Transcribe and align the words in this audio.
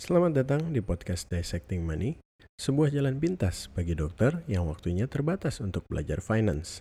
Selamat 0.00 0.32
datang 0.32 0.72
di 0.72 0.80
podcast 0.80 1.28
Dissecting 1.28 1.84
Money, 1.84 2.16
sebuah 2.56 2.88
jalan 2.88 3.20
pintas 3.20 3.68
bagi 3.68 3.92
dokter 3.92 4.40
yang 4.48 4.64
waktunya 4.64 5.04
terbatas 5.04 5.60
untuk 5.60 5.84
belajar 5.92 6.24
finance. 6.24 6.80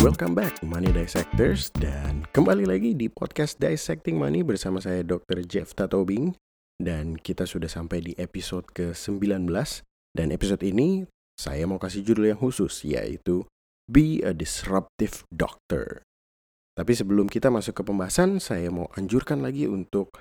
Welcome 0.00 0.32
back 0.32 0.64
Money 0.64 0.88
Dissectors 0.88 1.68
dan 1.76 2.24
kembali 2.32 2.64
lagi 2.64 2.96
di 2.96 3.12
podcast 3.12 3.60
Dissecting 3.60 4.16
Money 4.16 4.40
bersama 4.40 4.80
saya 4.80 5.04
Dr. 5.04 5.44
Jeff 5.44 5.76
Tatobing 5.76 6.32
dan 6.80 7.20
kita 7.20 7.44
sudah 7.44 7.68
sampai 7.68 8.00
di 8.00 8.16
episode 8.16 8.72
ke-19 8.72 9.52
dan 10.16 10.32
episode 10.32 10.64
ini 10.64 11.04
saya 11.36 11.68
mau 11.68 11.76
kasih 11.76 12.02
judul 12.02 12.32
yang 12.32 12.40
khusus 12.40 12.82
yaitu 12.82 13.44
Be 13.86 14.24
a 14.24 14.34
Disruptive 14.34 15.22
Doctor. 15.30 16.02
Tapi 16.76 16.92
sebelum 16.92 17.30
kita 17.30 17.48
masuk 17.48 17.80
ke 17.80 17.82
pembahasan, 17.86 18.42
saya 18.42 18.68
mau 18.68 18.90
anjurkan 18.98 19.40
lagi 19.40 19.64
untuk 19.64 20.20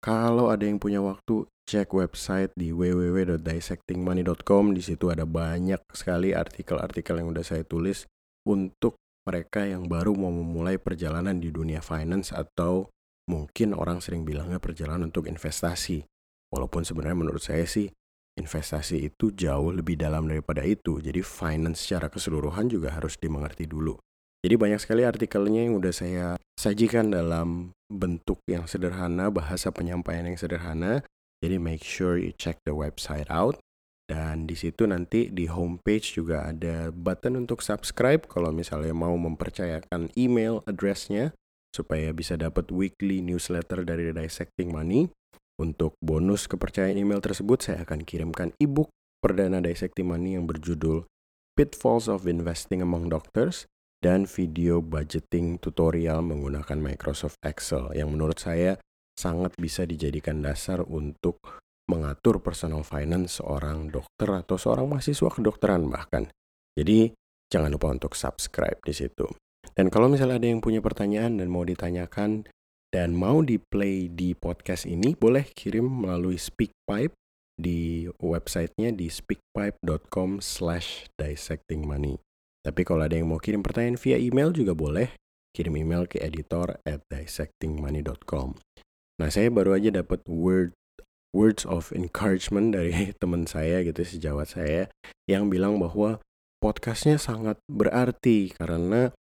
kalau 0.00 0.48
ada 0.48 0.64
yang 0.64 0.80
punya 0.80 1.04
waktu 1.04 1.44
cek 1.68 1.92
website 1.92 2.56
di 2.56 2.72
www.dissectingmoney.com. 2.72 4.64
Di 4.72 4.80
situ 4.80 5.12
ada 5.12 5.28
banyak 5.28 5.82
sekali 5.92 6.32
artikel-artikel 6.32 7.20
yang 7.20 7.28
udah 7.36 7.44
saya 7.44 7.68
tulis 7.68 8.08
untuk 8.48 8.96
mereka 9.28 9.68
yang 9.68 9.84
baru 9.84 10.16
mau 10.16 10.32
memulai 10.32 10.80
perjalanan 10.80 11.36
di 11.36 11.52
dunia 11.52 11.84
finance 11.84 12.32
atau 12.32 12.88
mungkin 13.28 13.76
orang 13.76 14.00
sering 14.00 14.24
bilangnya 14.24 14.56
perjalanan 14.56 15.12
untuk 15.12 15.28
investasi. 15.28 16.08
Walaupun 16.48 16.82
sebenarnya 16.82 17.18
menurut 17.20 17.44
saya 17.44 17.68
sih 17.68 17.92
investasi 18.38 19.10
itu 19.10 19.34
jauh 19.34 19.74
lebih 19.74 19.98
dalam 19.98 20.30
daripada 20.30 20.62
itu. 20.62 21.02
Jadi 21.02 21.24
finance 21.24 21.86
secara 21.86 22.12
keseluruhan 22.12 22.70
juga 22.70 22.94
harus 22.94 23.18
dimengerti 23.18 23.66
dulu. 23.66 23.98
Jadi 24.40 24.54
banyak 24.56 24.80
sekali 24.80 25.04
artikelnya 25.04 25.68
yang 25.68 25.76
udah 25.76 25.92
saya 25.92 26.26
sajikan 26.56 27.12
dalam 27.12 27.76
bentuk 27.92 28.40
yang 28.48 28.64
sederhana, 28.64 29.28
bahasa 29.28 29.68
penyampaian 29.68 30.24
yang 30.24 30.40
sederhana. 30.40 31.04
Jadi 31.44 31.56
make 31.60 31.84
sure 31.84 32.16
you 32.16 32.32
check 32.36 32.56
the 32.64 32.72
website 32.72 33.28
out. 33.28 33.60
Dan 34.10 34.50
di 34.50 34.58
situ 34.58 34.90
nanti 34.90 35.30
di 35.30 35.46
homepage 35.46 36.18
juga 36.18 36.50
ada 36.50 36.90
button 36.90 37.46
untuk 37.46 37.62
subscribe 37.62 38.26
kalau 38.26 38.50
misalnya 38.50 38.90
mau 38.90 39.14
mempercayakan 39.14 40.10
email 40.18 40.66
addressnya 40.66 41.30
supaya 41.70 42.10
bisa 42.10 42.34
dapat 42.34 42.74
weekly 42.74 43.22
newsletter 43.22 43.86
dari 43.86 44.10
Dissecting 44.10 44.74
Money. 44.74 45.06
Untuk 45.60 45.92
bonus 46.00 46.48
kepercayaan 46.48 46.96
email 46.96 47.20
tersebut 47.20 47.60
saya 47.60 47.84
akan 47.84 48.00
kirimkan 48.08 48.56
ebook 48.56 48.88
perdana 49.20 49.60
Dissecting 49.60 50.08
Money 50.08 50.40
yang 50.40 50.48
berjudul 50.48 51.04
Pitfalls 51.52 52.08
of 52.08 52.24
Investing 52.24 52.80
Among 52.80 53.12
Doctors 53.12 53.68
dan 54.00 54.24
video 54.24 54.80
budgeting 54.80 55.60
tutorial 55.60 56.24
menggunakan 56.24 56.80
Microsoft 56.80 57.36
Excel 57.44 57.92
yang 57.92 58.08
menurut 58.08 58.40
saya 58.40 58.80
sangat 59.12 59.52
bisa 59.60 59.84
dijadikan 59.84 60.40
dasar 60.40 60.80
untuk 60.80 61.36
mengatur 61.92 62.40
personal 62.40 62.80
finance 62.80 63.44
seorang 63.44 63.92
dokter 63.92 64.32
atau 64.32 64.56
seorang 64.56 64.88
mahasiswa 64.88 65.28
kedokteran 65.28 65.92
bahkan. 65.92 66.32
Jadi 66.72 67.12
jangan 67.52 67.68
lupa 67.68 67.92
untuk 67.92 68.16
subscribe 68.16 68.80
di 68.80 68.96
situ. 68.96 69.28
Dan 69.76 69.92
kalau 69.92 70.08
misalnya 70.08 70.40
ada 70.40 70.48
yang 70.48 70.64
punya 70.64 70.80
pertanyaan 70.80 71.36
dan 71.36 71.52
mau 71.52 71.68
ditanyakan 71.68 72.48
dan 72.90 73.14
mau 73.14 73.38
di 73.46 73.62
play 73.62 74.10
di 74.10 74.34
podcast 74.34 74.82
ini, 74.82 75.14
boleh 75.14 75.46
kirim 75.54 75.86
melalui 75.86 76.34
SpeakPipe 76.34 77.14
di 77.54 78.10
websitenya 78.18 78.90
di 78.90 79.06
speakpipe.com 79.06 80.42
slash 80.42 81.06
dissectingmoney. 81.14 82.18
Tapi 82.60 82.80
kalau 82.82 83.06
ada 83.06 83.14
yang 83.14 83.30
mau 83.30 83.38
kirim 83.38 83.62
pertanyaan 83.62 83.96
via 83.96 84.18
email 84.18 84.50
juga 84.50 84.74
boleh 84.74 85.14
kirim 85.54 85.78
email 85.78 86.10
ke 86.10 86.18
editor 86.18 86.82
at 86.82 87.04
dissectingmoney.com. 87.08 88.58
Nah 89.22 89.28
saya 89.28 89.52
baru 89.52 89.76
aja 89.78 89.92
dapat 89.92 90.24
word 90.26 90.74
words 91.30 91.62
of 91.62 91.94
encouragement 91.94 92.74
dari 92.74 93.10
teman 93.20 93.46
saya 93.46 93.86
gitu 93.86 94.02
sejawat 94.02 94.50
saya 94.50 94.90
yang 95.30 95.46
bilang 95.46 95.78
bahwa 95.78 96.18
podcastnya 96.58 97.16
sangat 97.16 97.56
berarti 97.70 98.50
karena 98.58 99.14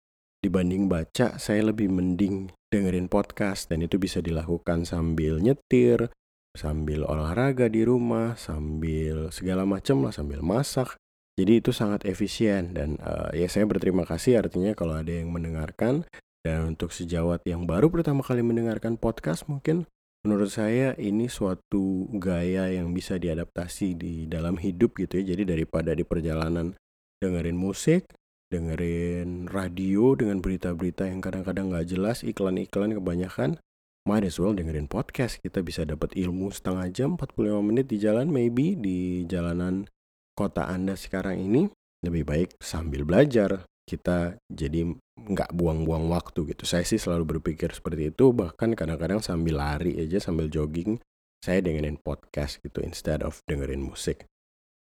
dibanding 0.46 0.86
baca 0.86 1.34
saya 1.42 1.66
lebih 1.66 1.90
mending 1.90 2.54
dengerin 2.70 3.10
podcast. 3.10 3.66
Dan 3.66 3.82
itu 3.82 3.98
bisa 3.98 4.22
dilakukan 4.22 4.86
sambil 4.86 5.42
nyetir 5.42 6.14
sambil 6.56 7.04
olahraga 7.04 7.68
di 7.68 7.84
rumah 7.84 8.32
sambil 8.40 9.28
segala 9.28 9.68
macam 9.68 10.06
lah 10.06 10.14
sambil 10.14 10.40
masak. 10.40 10.96
Jadi 11.36 11.60
itu 11.60 11.70
sangat 11.74 12.08
efisien. 12.08 12.72
Dan 12.72 12.96
uh, 13.02 13.28
ya 13.36 13.50
saya 13.50 13.68
berterima 13.68 14.08
kasih 14.08 14.40
artinya 14.40 14.72
kalau 14.72 14.96
ada 14.96 15.12
yang 15.12 15.34
mendengarkan. 15.34 16.08
Dan 16.40 16.78
untuk 16.78 16.94
sejawat 16.94 17.42
yang 17.42 17.66
baru 17.66 17.90
pertama 17.90 18.22
kali 18.22 18.40
mendengarkan 18.40 18.96
podcast 18.96 19.50
mungkin 19.50 19.82
menurut 20.22 20.50
saya 20.50 20.94
ini 20.94 21.26
suatu 21.26 22.06
gaya 22.18 22.70
yang 22.70 22.94
bisa 22.94 23.18
diadaptasi 23.18 23.98
di 23.98 24.14
dalam 24.30 24.56
hidup 24.56 24.96
gitu 24.96 25.20
ya. 25.20 25.34
Jadi 25.36 25.42
daripada 25.42 25.92
di 25.92 26.06
perjalanan 26.06 26.72
dengerin 27.20 27.58
musik, 27.58 28.08
dengerin 28.52 29.50
radio 29.50 30.14
dengan 30.14 30.38
berita-berita 30.38 31.10
yang 31.10 31.18
kadang-kadang 31.18 31.74
nggak 31.74 31.86
jelas, 31.90 32.22
iklan-iklan 32.22 32.94
kebanyakan, 32.94 33.58
might 34.06 34.22
as 34.22 34.38
well 34.38 34.54
dengerin 34.54 34.86
podcast. 34.86 35.42
Kita 35.42 35.60
bisa 35.66 35.82
dapat 35.82 36.14
ilmu 36.14 36.54
setengah 36.54 36.86
jam, 36.94 37.18
45 37.18 37.62
menit 37.66 37.90
di 37.90 37.98
jalan 37.98 38.30
maybe 38.30 38.78
di 38.78 39.26
jalanan 39.26 39.90
kota 40.38 40.70
Anda 40.70 40.94
sekarang 40.94 41.42
ini. 41.42 41.66
Lebih 42.06 42.22
baik 42.22 42.48
sambil 42.62 43.02
belajar, 43.02 43.66
kita 43.86 44.38
jadi 44.46 44.94
nggak 45.16 45.50
buang-buang 45.50 46.06
waktu 46.06 46.54
gitu. 46.54 46.62
Saya 46.62 46.86
sih 46.86 47.02
selalu 47.02 47.38
berpikir 47.38 47.74
seperti 47.74 48.14
itu, 48.14 48.30
bahkan 48.30 48.74
kadang-kadang 48.78 49.18
sambil 49.22 49.58
lari 49.58 49.98
aja, 49.98 50.22
sambil 50.22 50.46
jogging, 50.46 51.02
saya 51.42 51.58
dengerin 51.62 51.98
podcast 51.98 52.62
gitu 52.62 52.78
instead 52.82 53.26
of 53.26 53.42
dengerin 53.50 53.82
musik. 53.82 54.26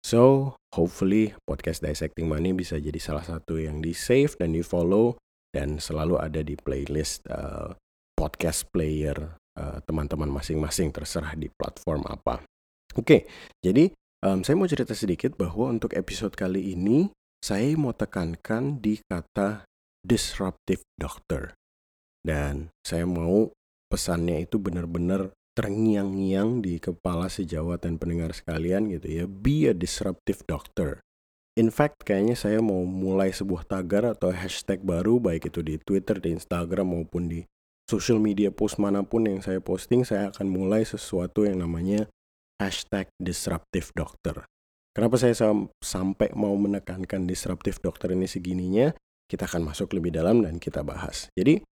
So, 0.04 0.52
hopefully 0.76 1.32
podcast 1.48 1.80
Dissecting 1.80 2.28
Money 2.28 2.52
bisa 2.52 2.76
jadi 2.76 3.00
salah 3.00 3.24
satu 3.24 3.56
yang 3.56 3.80
di 3.80 3.96
save 3.96 4.36
dan 4.36 4.52
di 4.52 4.60
follow 4.60 5.16
dan 5.48 5.80
selalu 5.80 6.20
ada 6.20 6.44
di 6.44 6.60
playlist 6.60 7.24
uh, 7.32 7.72
podcast 8.12 8.68
player 8.68 9.16
uh, 9.56 9.80
teman-teman 9.88 10.28
masing-masing 10.28 10.92
terserah 10.92 11.32
di 11.32 11.48
platform 11.48 12.04
apa. 12.04 12.44
Oke, 12.92 13.00
okay, 13.00 13.20
jadi 13.64 13.96
um, 14.28 14.44
saya 14.44 14.60
mau 14.60 14.68
cerita 14.68 14.92
sedikit 14.92 15.40
bahwa 15.40 15.72
untuk 15.72 15.96
episode 15.96 16.36
kali 16.36 16.76
ini 16.76 17.08
saya 17.40 17.72
mau 17.72 17.96
tekankan 17.96 18.84
di 18.84 19.00
kata 19.08 19.64
disruptive 20.04 20.84
doctor. 21.00 21.56
Dan 22.20 22.68
saya 22.84 23.08
mau 23.08 23.48
pesannya 23.88 24.44
itu 24.44 24.60
benar-benar 24.60 25.32
terngiang-ngiang 25.54 26.60
di 26.60 26.82
kepala 26.82 27.30
sejawat 27.30 27.86
dan 27.86 27.96
pendengar 27.96 28.34
sekalian 28.34 28.90
gitu 28.90 29.06
ya. 29.06 29.24
Be 29.30 29.70
a 29.70 29.74
disruptive 29.74 30.42
doctor. 30.50 31.00
In 31.54 31.70
fact, 31.70 32.02
kayaknya 32.02 32.34
saya 32.34 32.58
mau 32.58 32.82
mulai 32.82 33.30
sebuah 33.30 33.62
tagar 33.62 34.02
atau 34.02 34.34
hashtag 34.34 34.82
baru 34.82 35.22
baik 35.22 35.54
itu 35.54 35.62
di 35.62 35.78
Twitter, 35.78 36.18
di 36.18 36.34
Instagram 36.34 36.90
maupun 36.90 37.30
di 37.30 37.46
social 37.86 38.18
media 38.18 38.50
post 38.50 38.82
mana 38.82 39.06
pun 39.06 39.30
yang 39.30 39.38
saya 39.38 39.62
posting, 39.62 40.02
saya 40.02 40.34
akan 40.34 40.50
mulai 40.50 40.82
sesuatu 40.82 41.46
yang 41.46 41.62
namanya 41.62 42.10
hashtag 42.58 43.06
disruptive 43.22 43.94
doctor. 43.94 44.42
Kenapa 44.94 45.14
saya 45.18 45.34
sam 45.34 45.70
sampai 45.78 46.34
mau 46.34 46.54
menekankan 46.54 47.26
disruptive 47.26 47.78
dokter 47.78 48.14
ini 48.14 48.26
segininya? 48.26 48.94
Kita 49.30 49.46
akan 49.46 49.70
masuk 49.70 49.94
lebih 49.94 50.14
dalam 50.14 50.42
dan 50.42 50.58
kita 50.58 50.82
bahas. 50.82 51.30
Jadi, 51.34 51.62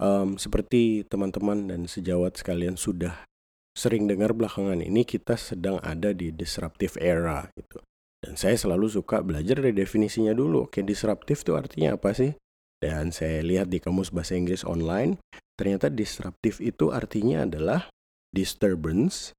um, 0.00 0.36
seperti 0.40 1.04
teman-teman 1.06 1.70
dan 1.70 1.86
sejawat 1.86 2.38
sekalian 2.38 2.78
sudah 2.78 3.26
sering 3.74 4.06
dengar 4.06 4.30
belakangan 4.32 4.78
ini, 4.78 5.02
kita 5.02 5.34
sedang 5.34 5.82
ada 5.82 6.14
di 6.14 6.30
disruptive 6.30 6.94
era 7.02 7.50
gitu. 7.58 7.82
Dan 8.22 8.40
saya 8.40 8.56
selalu 8.56 8.88
suka 8.88 9.20
belajar 9.20 9.60
dari 9.60 9.76
definisinya 9.76 10.32
dulu. 10.32 10.70
Oke, 10.70 10.80
disruptive 10.80 11.42
itu 11.44 11.52
artinya 11.58 11.98
apa 11.98 12.14
sih? 12.16 12.32
Dan 12.80 13.12
saya 13.12 13.44
lihat 13.44 13.68
di 13.68 13.82
kamus 13.82 14.14
bahasa 14.14 14.38
Inggris 14.38 14.64
online, 14.64 15.20
ternyata 15.58 15.92
disruptive 15.92 16.62
itu 16.64 16.88
artinya 16.94 17.44
adalah 17.44 17.90
disturbance 18.32 19.36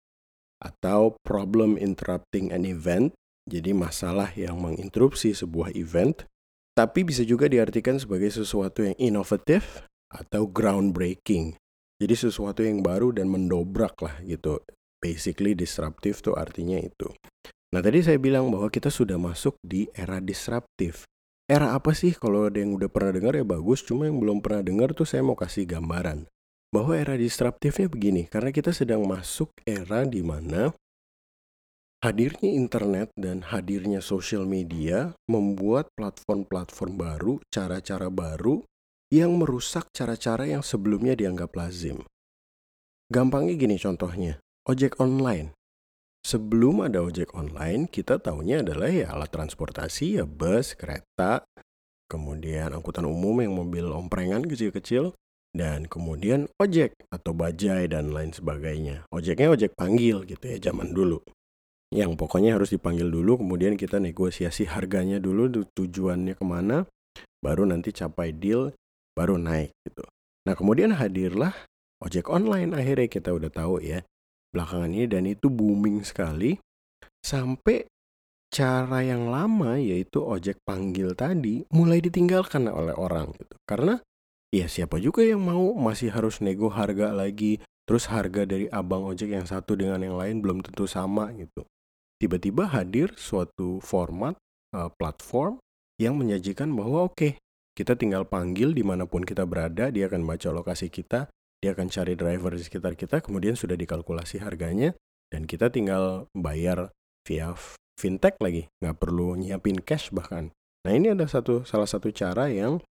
atau 0.62 1.18
problem 1.26 1.76
interrupting 1.76 2.54
an 2.54 2.64
event 2.64 3.12
jadi 3.46 3.78
masalah 3.78 4.34
yang 4.34 4.58
menginterupsi 4.58 5.38
sebuah 5.38 5.78
event, 5.78 6.26
tapi 6.74 7.06
bisa 7.06 7.22
juga 7.22 7.46
diartikan 7.46 8.02
sebagai 8.02 8.34
sesuatu 8.34 8.82
yang 8.82 8.98
inovatif 8.98 9.86
atau 10.16 10.48
groundbreaking. 10.48 11.60
Jadi 12.00 12.16
sesuatu 12.16 12.64
yang 12.64 12.84
baru 12.84 13.12
dan 13.16 13.32
mendobrak 13.32 14.00
lah 14.00 14.20
gitu. 14.24 14.64
Basically 15.00 15.56
disruptive 15.56 16.24
tuh 16.24 16.36
artinya 16.36 16.80
itu. 16.80 17.12
Nah 17.76 17.84
tadi 17.84 18.00
saya 18.04 18.16
bilang 18.20 18.48
bahwa 18.52 18.72
kita 18.72 18.88
sudah 18.88 19.20
masuk 19.20 19.60
di 19.60 19.88
era 19.92 20.24
disruptif. 20.24 21.04
Era 21.46 21.78
apa 21.78 21.94
sih? 21.94 22.16
Kalau 22.16 22.50
ada 22.50 22.58
yang 22.58 22.74
udah 22.74 22.90
pernah 22.90 23.14
dengar 23.14 23.38
ya 23.38 23.46
bagus, 23.46 23.86
cuma 23.86 24.10
yang 24.10 24.18
belum 24.18 24.42
pernah 24.42 24.66
dengar 24.66 24.98
tuh 24.98 25.06
saya 25.06 25.22
mau 25.22 25.38
kasih 25.38 25.70
gambaran. 25.70 26.26
Bahwa 26.74 26.98
era 26.98 27.14
disruptifnya 27.14 27.86
begini, 27.86 28.26
karena 28.26 28.50
kita 28.50 28.74
sedang 28.74 29.06
masuk 29.06 29.54
era 29.64 30.02
di 30.04 30.26
mana 30.26 30.74
Hadirnya 32.06 32.54
internet 32.54 33.10
dan 33.18 33.42
hadirnya 33.42 33.98
sosial 33.98 34.46
media 34.46 35.18
membuat 35.26 35.90
platform-platform 35.98 37.02
baru, 37.02 37.34
cara-cara 37.50 38.14
baru 38.14 38.62
yang 39.14 39.38
merusak 39.38 39.90
cara-cara 39.94 40.50
yang 40.50 40.66
sebelumnya 40.66 41.14
dianggap 41.14 41.54
lazim. 41.54 42.02
Gampangnya 43.10 43.54
gini 43.54 43.78
contohnya, 43.78 44.42
ojek 44.66 44.98
online. 44.98 45.54
Sebelum 46.26 46.82
ada 46.82 47.06
ojek 47.06 47.38
online, 47.38 47.86
kita 47.86 48.18
tahunya 48.18 48.66
adalah 48.66 48.90
ya 48.90 49.14
alat 49.14 49.30
transportasi, 49.30 50.18
ya 50.18 50.26
bus, 50.26 50.74
kereta, 50.74 51.46
kemudian 52.10 52.74
angkutan 52.74 53.06
umum 53.06 53.46
yang 53.46 53.54
mobil 53.54 53.94
omprengan 53.94 54.42
kecil-kecil, 54.42 55.14
dan 55.54 55.86
kemudian 55.86 56.50
ojek 56.58 56.98
atau 57.14 57.38
bajai 57.38 57.86
dan 57.94 58.10
lain 58.10 58.34
sebagainya. 58.34 59.06
Ojeknya 59.14 59.54
ojek 59.54 59.78
panggil 59.78 60.26
gitu 60.26 60.46
ya 60.50 60.58
zaman 60.58 60.98
dulu 60.98 61.22
yang 61.94 62.18
pokoknya 62.20 62.60
harus 62.60 62.76
dipanggil 62.76 63.08
dulu 63.08 63.40
kemudian 63.40 63.80
kita 63.80 64.02
negosiasi 64.04 64.68
harganya 64.68 65.22
dulu 65.22 65.48
tujuannya 65.64 66.36
ke 66.36 66.44
mana 66.44 66.84
baru 67.40 67.64
nanti 67.70 67.96
capai 67.96 68.34
deal 68.34 68.76
baru 69.16 69.40
naik 69.40 69.72
gitu. 69.88 70.04
Nah 70.46 70.54
kemudian 70.54 70.94
hadirlah 70.94 71.56
ojek 72.04 72.28
online. 72.30 72.76
Akhirnya 72.76 73.08
kita 73.08 73.32
udah 73.32 73.50
tahu 73.50 73.82
ya 73.82 74.04
belakangan 74.52 74.92
ini 74.92 75.08
dan 75.08 75.24
itu 75.26 75.48
booming 75.50 76.04
sekali. 76.04 76.60
Sampai 77.24 77.90
cara 78.54 79.02
yang 79.02 79.34
lama 79.34 79.82
yaitu 79.82 80.22
ojek 80.22 80.62
panggil 80.62 81.18
tadi 81.18 81.66
mulai 81.74 82.04
ditinggalkan 82.04 82.70
oleh 82.70 82.94
orang 82.94 83.34
gitu. 83.40 83.56
Karena 83.66 83.98
ya 84.54 84.70
siapa 84.70 85.02
juga 85.02 85.26
yang 85.26 85.42
mau 85.42 85.74
masih 85.74 86.14
harus 86.14 86.44
nego 86.44 86.70
harga 86.70 87.16
lagi. 87.16 87.64
Terus 87.86 88.10
harga 88.10 88.50
dari 88.50 88.66
abang 88.74 89.06
ojek 89.06 89.30
yang 89.30 89.46
satu 89.46 89.78
dengan 89.78 90.02
yang 90.02 90.18
lain 90.18 90.42
belum 90.42 90.66
tentu 90.66 90.90
sama 90.90 91.30
gitu. 91.38 91.62
Tiba-tiba 92.18 92.66
hadir 92.66 93.14
suatu 93.14 93.78
format 93.78 94.34
uh, 94.74 94.90
platform 94.90 95.62
yang 96.02 96.18
menyajikan 96.18 96.74
bahwa 96.74 97.06
oke 97.06 97.14
okay, 97.14 97.32
kita 97.76 98.00
tinggal 98.00 98.24
panggil 98.26 98.72
di 98.72 98.82
mana 98.82 99.06
pun 99.06 99.22
kita 99.22 99.44
berada 99.44 99.92
dia 99.92 100.08
akan 100.08 100.24
baca 100.24 100.50
lokasi 100.50 100.88
kita 100.88 101.28
dia 101.60 101.76
akan 101.76 101.92
cari 101.92 102.16
driver 102.16 102.56
di 102.56 102.64
sekitar 102.64 102.96
kita 102.96 103.20
kemudian 103.20 103.60
sudah 103.60 103.76
dikalkulasi 103.76 104.40
harganya 104.40 104.96
dan 105.30 105.44
kita 105.44 105.68
tinggal 105.68 106.32
bayar 106.32 106.96
via 107.26 107.52
fintech 107.98 108.38
lagi 108.44 108.70
nggak 108.84 108.98
perlu 109.00 109.36
nyiapin 109.40 109.82
cash 109.82 110.12
bahkan. 110.14 110.54
Nah 110.86 110.92
ini 110.94 111.16
ada 111.16 111.26
satu 111.26 111.66
salah 111.66 111.90
satu 111.90 112.14
cara 112.14 112.52
yang 112.52 112.84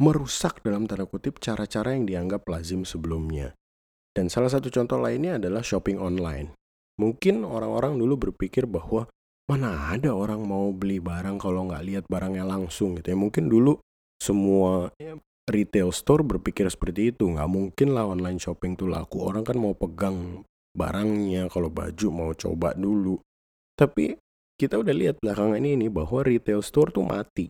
merusak 0.00 0.64
dalam 0.64 0.88
tanda 0.88 1.06
kutip 1.06 1.38
cara-cara 1.38 1.94
yang 1.94 2.08
dianggap 2.08 2.42
lazim 2.48 2.82
sebelumnya. 2.82 3.54
Dan 4.10 4.26
salah 4.26 4.50
satu 4.50 4.72
contoh 4.72 4.98
lainnya 4.98 5.38
adalah 5.38 5.62
shopping 5.62 6.02
online. 6.02 6.50
Mungkin 6.98 7.46
orang-orang 7.46 7.94
dulu 7.94 8.28
berpikir 8.28 8.66
bahwa 8.66 9.06
mana 9.46 9.94
ada 9.94 10.10
orang 10.10 10.42
mau 10.42 10.74
beli 10.74 10.98
barang 10.98 11.38
kalau 11.38 11.70
nggak 11.70 11.84
lihat 11.86 12.04
barangnya 12.10 12.42
langsung 12.42 12.98
gitu 12.98 13.14
ya. 13.14 13.18
Mungkin 13.20 13.46
dulu 13.46 13.78
semua 14.20 14.92
retail 15.50 15.90
store 15.90 16.22
berpikir 16.22 16.68
seperti 16.70 17.10
itu. 17.10 17.26
Nggak 17.26 17.50
mungkin 17.50 17.88
lah 17.96 18.06
online 18.06 18.38
shopping 18.38 18.76
tuh 18.78 18.92
laku. 18.92 19.24
Orang 19.24 19.42
kan 19.42 19.58
mau 19.58 19.74
pegang 19.74 20.46
barangnya, 20.76 21.50
kalau 21.50 21.72
baju 21.72 22.06
mau 22.12 22.30
coba 22.36 22.76
dulu. 22.78 23.18
Tapi 23.74 24.14
kita 24.60 24.76
udah 24.76 24.94
lihat 24.94 25.16
belakangan 25.18 25.64
ini 25.64 25.88
bahwa 25.88 26.20
retail 26.20 26.60
store 26.60 26.92
tuh 26.92 27.02
mati. 27.02 27.48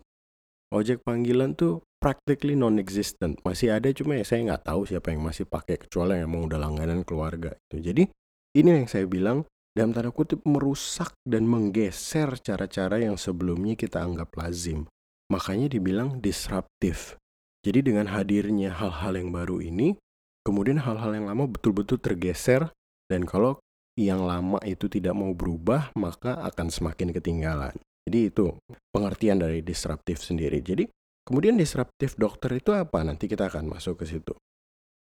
Ojek 0.71 1.03
panggilan 1.03 1.59
tuh 1.59 1.83
practically 1.99 2.55
non-existent. 2.55 3.43
Masih 3.43 3.75
ada 3.75 3.91
cuma 3.91 4.15
ya 4.15 4.23
saya 4.23 4.47
nggak 4.47 4.71
tahu 4.71 4.87
siapa 4.87 5.11
yang 5.11 5.27
masih 5.27 5.45
pakai 5.45 5.83
kecuali 5.83 6.23
yang 6.23 6.31
mau 6.31 6.47
udah 6.47 6.63
langganan 6.63 7.03
keluarga. 7.03 7.53
Itu. 7.67 7.83
Jadi 7.83 8.07
ini 8.55 8.69
yang 8.71 8.87
saya 8.87 9.05
bilang 9.11 9.43
dalam 9.75 9.91
tanda 9.91 10.15
kutip 10.15 10.47
merusak 10.47 11.11
dan 11.27 11.51
menggeser 11.51 12.39
cara-cara 12.39 13.03
yang 13.03 13.19
sebelumnya 13.19 13.75
kita 13.75 13.99
anggap 13.99 14.31
lazim. 14.39 14.87
Makanya 15.31 15.71
dibilang 15.71 16.19
disruptif. 16.19 17.15
Jadi 17.63 17.87
dengan 17.87 18.11
hadirnya 18.11 18.75
hal-hal 18.75 19.15
yang 19.15 19.31
baru 19.31 19.63
ini, 19.63 19.95
kemudian 20.43 20.83
hal-hal 20.83 21.15
yang 21.15 21.31
lama 21.31 21.47
betul-betul 21.47 22.03
tergeser 22.03 22.75
dan 23.07 23.23
kalau 23.25 23.63
yang 23.95 24.25
lama 24.27 24.59
itu 24.67 24.91
tidak 24.91 25.15
mau 25.15 25.31
berubah, 25.37 25.95
maka 25.95 26.41
akan 26.51 26.73
semakin 26.73 27.15
ketinggalan. 27.15 27.75
Jadi 28.09 28.33
itu 28.33 28.57
pengertian 28.91 29.39
dari 29.39 29.61
disruptif 29.61 30.25
sendiri. 30.25 30.65
Jadi 30.65 30.89
kemudian 31.23 31.55
disruptif 31.55 32.17
dokter 32.17 32.59
itu 32.59 32.75
apa? 32.75 33.05
Nanti 33.05 33.29
kita 33.31 33.47
akan 33.47 33.71
masuk 33.71 34.03
ke 34.03 34.11
situ. 34.11 34.35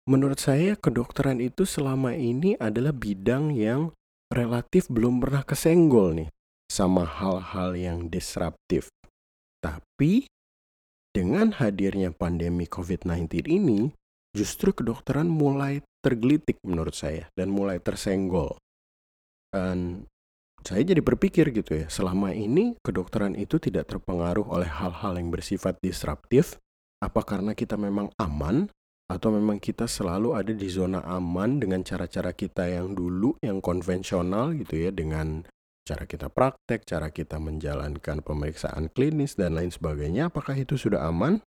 Menurut 0.06 0.38
saya 0.38 0.78
kedokteran 0.78 1.42
itu 1.42 1.66
selama 1.66 2.14
ini 2.14 2.54
adalah 2.62 2.94
bidang 2.94 3.54
yang 3.54 3.90
relatif 4.30 4.86
belum 4.90 5.18
pernah 5.22 5.42
kesenggol 5.42 6.18
nih 6.24 6.30
sama 6.70 7.06
hal-hal 7.06 7.74
yang 7.78 8.10
disruptif. 8.10 8.90
Tapi 9.66 10.30
dengan 11.10 11.50
hadirnya 11.58 12.14
pandemi 12.14 12.70
COVID-19 12.70 13.50
ini, 13.50 13.90
justru 14.38 14.78
kedokteran 14.78 15.26
mulai 15.26 15.82
tergelitik 16.06 16.62
menurut 16.62 16.94
saya 16.94 17.26
dan 17.34 17.50
mulai 17.50 17.82
tersenggol. 17.82 18.54
Dan 19.50 20.06
saya 20.62 20.86
jadi 20.86 21.02
berpikir 21.02 21.50
gitu 21.50 21.82
ya, 21.82 21.88
selama 21.90 22.30
ini 22.30 22.78
kedokteran 22.86 23.34
itu 23.34 23.58
tidak 23.58 23.90
terpengaruh 23.90 24.46
oleh 24.46 24.70
hal-hal 24.70 25.18
yang 25.18 25.34
bersifat 25.34 25.82
disruptif, 25.82 26.62
apa 27.02 27.26
karena 27.26 27.58
kita 27.58 27.74
memang 27.74 28.14
aman 28.22 28.70
atau 29.06 29.30
memang 29.30 29.62
kita 29.62 29.86
selalu 29.86 30.34
ada 30.34 30.50
di 30.50 30.66
zona 30.66 31.06
aman 31.06 31.62
dengan 31.62 31.86
cara-cara 31.86 32.34
kita 32.34 32.66
yang 32.66 32.98
dulu 32.98 33.38
yang 33.46 33.62
konvensional 33.62 34.58
gitu 34.58 34.90
ya 34.90 34.90
dengan 34.90 35.46
cara 35.86 36.10
kita 36.10 36.34
praktek, 36.34 36.84
cara 36.90 37.14
kita 37.14 37.38
menjalankan 37.38 38.26
pemeriksaan 38.26 38.90
klinis 38.90 39.38
dan 39.38 39.54
lain 39.54 39.70
sebagainya 39.70 40.34
apakah 40.34 40.58
itu 40.58 40.76
sudah 40.76 41.06
aman? 41.06 41.46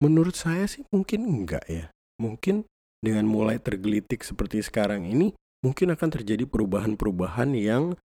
Menurut 0.00 0.38
saya 0.38 0.64
sih 0.70 0.86
mungkin 0.94 1.26
enggak 1.26 1.66
ya. 1.66 1.90
Mungkin 2.22 2.64
dengan 3.02 3.26
mulai 3.26 3.58
tergelitik 3.58 4.22
seperti 4.22 4.62
sekarang 4.62 5.04
ini 5.04 5.34
mungkin 5.66 5.92
akan 5.92 6.08
terjadi 6.08 6.46
perubahan-perubahan 6.46 7.52
yang 7.58 7.98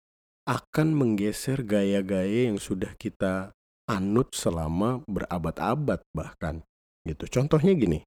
akan 0.50 0.88
menggeser 0.98 1.62
gaya-gaya 1.64 2.52
yang 2.52 2.60
sudah 2.60 2.98
kita 2.98 3.54
anut 3.86 4.34
selama 4.34 5.06
berabad-abad 5.06 6.02
bahkan 6.12 6.66
gitu. 7.06 7.30
Contohnya 7.30 7.78
gini, 7.78 8.02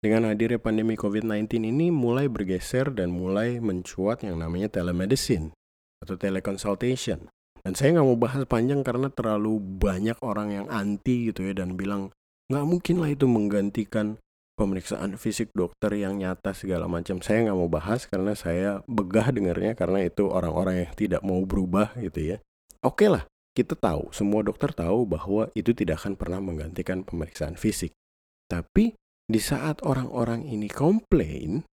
dengan 0.00 0.30
hadirnya 0.30 0.58
pandemi 0.58 0.96
COVID-19 0.96 1.68
ini 1.68 1.92
mulai 1.92 2.32
bergeser 2.32 2.90
dan 2.90 3.12
mulai 3.12 3.60
mencuat 3.60 4.24
yang 4.24 4.40
namanya 4.40 4.72
telemedicine 4.72 5.52
atau 6.02 6.14
teleconsultation. 6.18 7.30
Dan 7.62 7.72
saya 7.74 7.98
nggak 7.98 8.06
mau 8.06 8.18
bahas 8.18 8.42
panjang 8.46 8.80
karena 8.86 9.10
terlalu 9.10 9.60
banyak 9.60 10.16
orang 10.22 10.54
yang 10.54 10.66
anti 10.70 11.28
gitu 11.28 11.50
ya 11.50 11.52
dan 11.58 11.74
bilang 11.74 12.14
nggak 12.48 12.64
mungkin 12.64 13.02
lah 13.02 13.12
itu 13.12 13.28
menggantikan 13.28 14.16
pemeriksaan 14.58 15.14
fisik 15.14 15.54
dokter 15.54 15.94
yang 15.94 16.18
nyata 16.18 16.50
segala 16.50 16.90
macam. 16.90 17.22
Saya 17.22 17.46
nggak 17.46 17.58
mau 17.58 17.70
bahas 17.70 18.10
karena 18.10 18.34
saya 18.34 18.82
begah 18.90 19.30
dengarnya 19.30 19.78
karena 19.78 20.02
itu 20.06 20.26
orang-orang 20.26 20.86
yang 20.86 20.92
tidak 20.98 21.22
mau 21.22 21.38
berubah 21.46 21.94
gitu 22.02 22.34
ya. 22.34 22.36
Oke 22.82 23.06
lah, 23.06 23.26
kita 23.54 23.74
tahu, 23.78 24.10
semua 24.14 24.42
dokter 24.42 24.70
tahu 24.74 25.06
bahwa 25.06 25.50
itu 25.54 25.74
tidak 25.74 26.02
akan 26.02 26.18
pernah 26.18 26.38
menggantikan 26.42 27.06
pemeriksaan 27.06 27.54
fisik. 27.54 27.94
Tapi 28.46 28.94
di 29.28 29.40
saat 29.42 29.82
orang-orang 29.84 30.46
ini 30.46 30.70
komplain, 30.70 31.66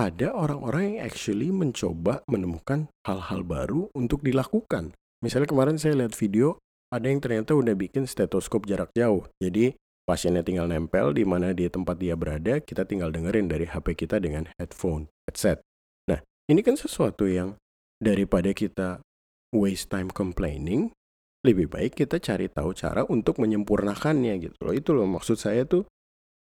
ada 0.00 0.32
orang-orang 0.32 0.96
yang 0.96 0.98
actually 1.04 1.52
mencoba 1.52 2.24
menemukan 2.24 2.88
hal-hal 3.04 3.44
baru 3.44 3.92
untuk 3.92 4.24
dilakukan. 4.24 4.96
Misalnya 5.20 5.52
kemarin 5.52 5.76
saya 5.76 5.92
lihat 5.92 6.16
video, 6.16 6.56
ada 6.88 7.04
yang 7.04 7.20
ternyata 7.20 7.52
udah 7.52 7.76
bikin 7.76 8.08
stetoskop 8.08 8.64
jarak 8.64 8.88
jauh. 8.96 9.28
Jadi 9.36 9.76
pasiennya 10.08 10.40
tinggal 10.40 10.72
nempel 10.72 11.12
di 11.12 11.28
mana 11.28 11.52
di 11.52 11.68
tempat 11.68 12.00
dia 12.00 12.16
berada, 12.16 12.64
kita 12.64 12.88
tinggal 12.88 13.12
dengerin 13.12 13.52
dari 13.52 13.68
HP 13.68 13.92
kita 13.92 14.16
dengan 14.16 14.48
headphone, 14.56 15.12
headset. 15.28 15.60
Nah, 16.08 16.24
ini 16.48 16.64
kan 16.64 16.80
sesuatu 16.80 17.28
yang 17.28 17.60
daripada 18.00 18.56
kita 18.56 19.04
waste 19.52 19.92
time 19.92 20.08
complaining, 20.08 20.96
lebih 21.44 21.68
baik 21.68 22.00
kita 22.00 22.16
cari 22.16 22.48
tahu 22.48 22.72
cara 22.72 23.04
untuk 23.04 23.36
menyempurnakannya 23.36 24.48
gitu 24.48 24.56
loh. 24.64 24.72
Itu 24.72 24.96
loh 24.96 25.04
maksud 25.04 25.36
saya 25.36 25.68
tuh 25.68 25.84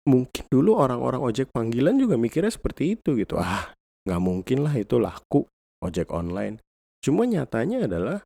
mungkin 0.08 0.44
dulu 0.50 0.78
orang-orang 0.78 1.22
ojek 1.22 1.54
panggilan 1.54 1.98
juga 1.98 2.18
mikirnya 2.18 2.50
seperti 2.50 2.98
itu 2.98 3.14
gitu. 3.18 3.38
Ah, 3.38 3.74
nggak 4.08 4.22
mungkin 4.22 4.66
lah 4.66 4.74
itu 4.74 4.98
laku 4.98 5.46
ojek 5.82 6.10
online. 6.10 6.62
Cuma 7.02 7.26
nyatanya 7.26 7.90
adalah 7.90 8.22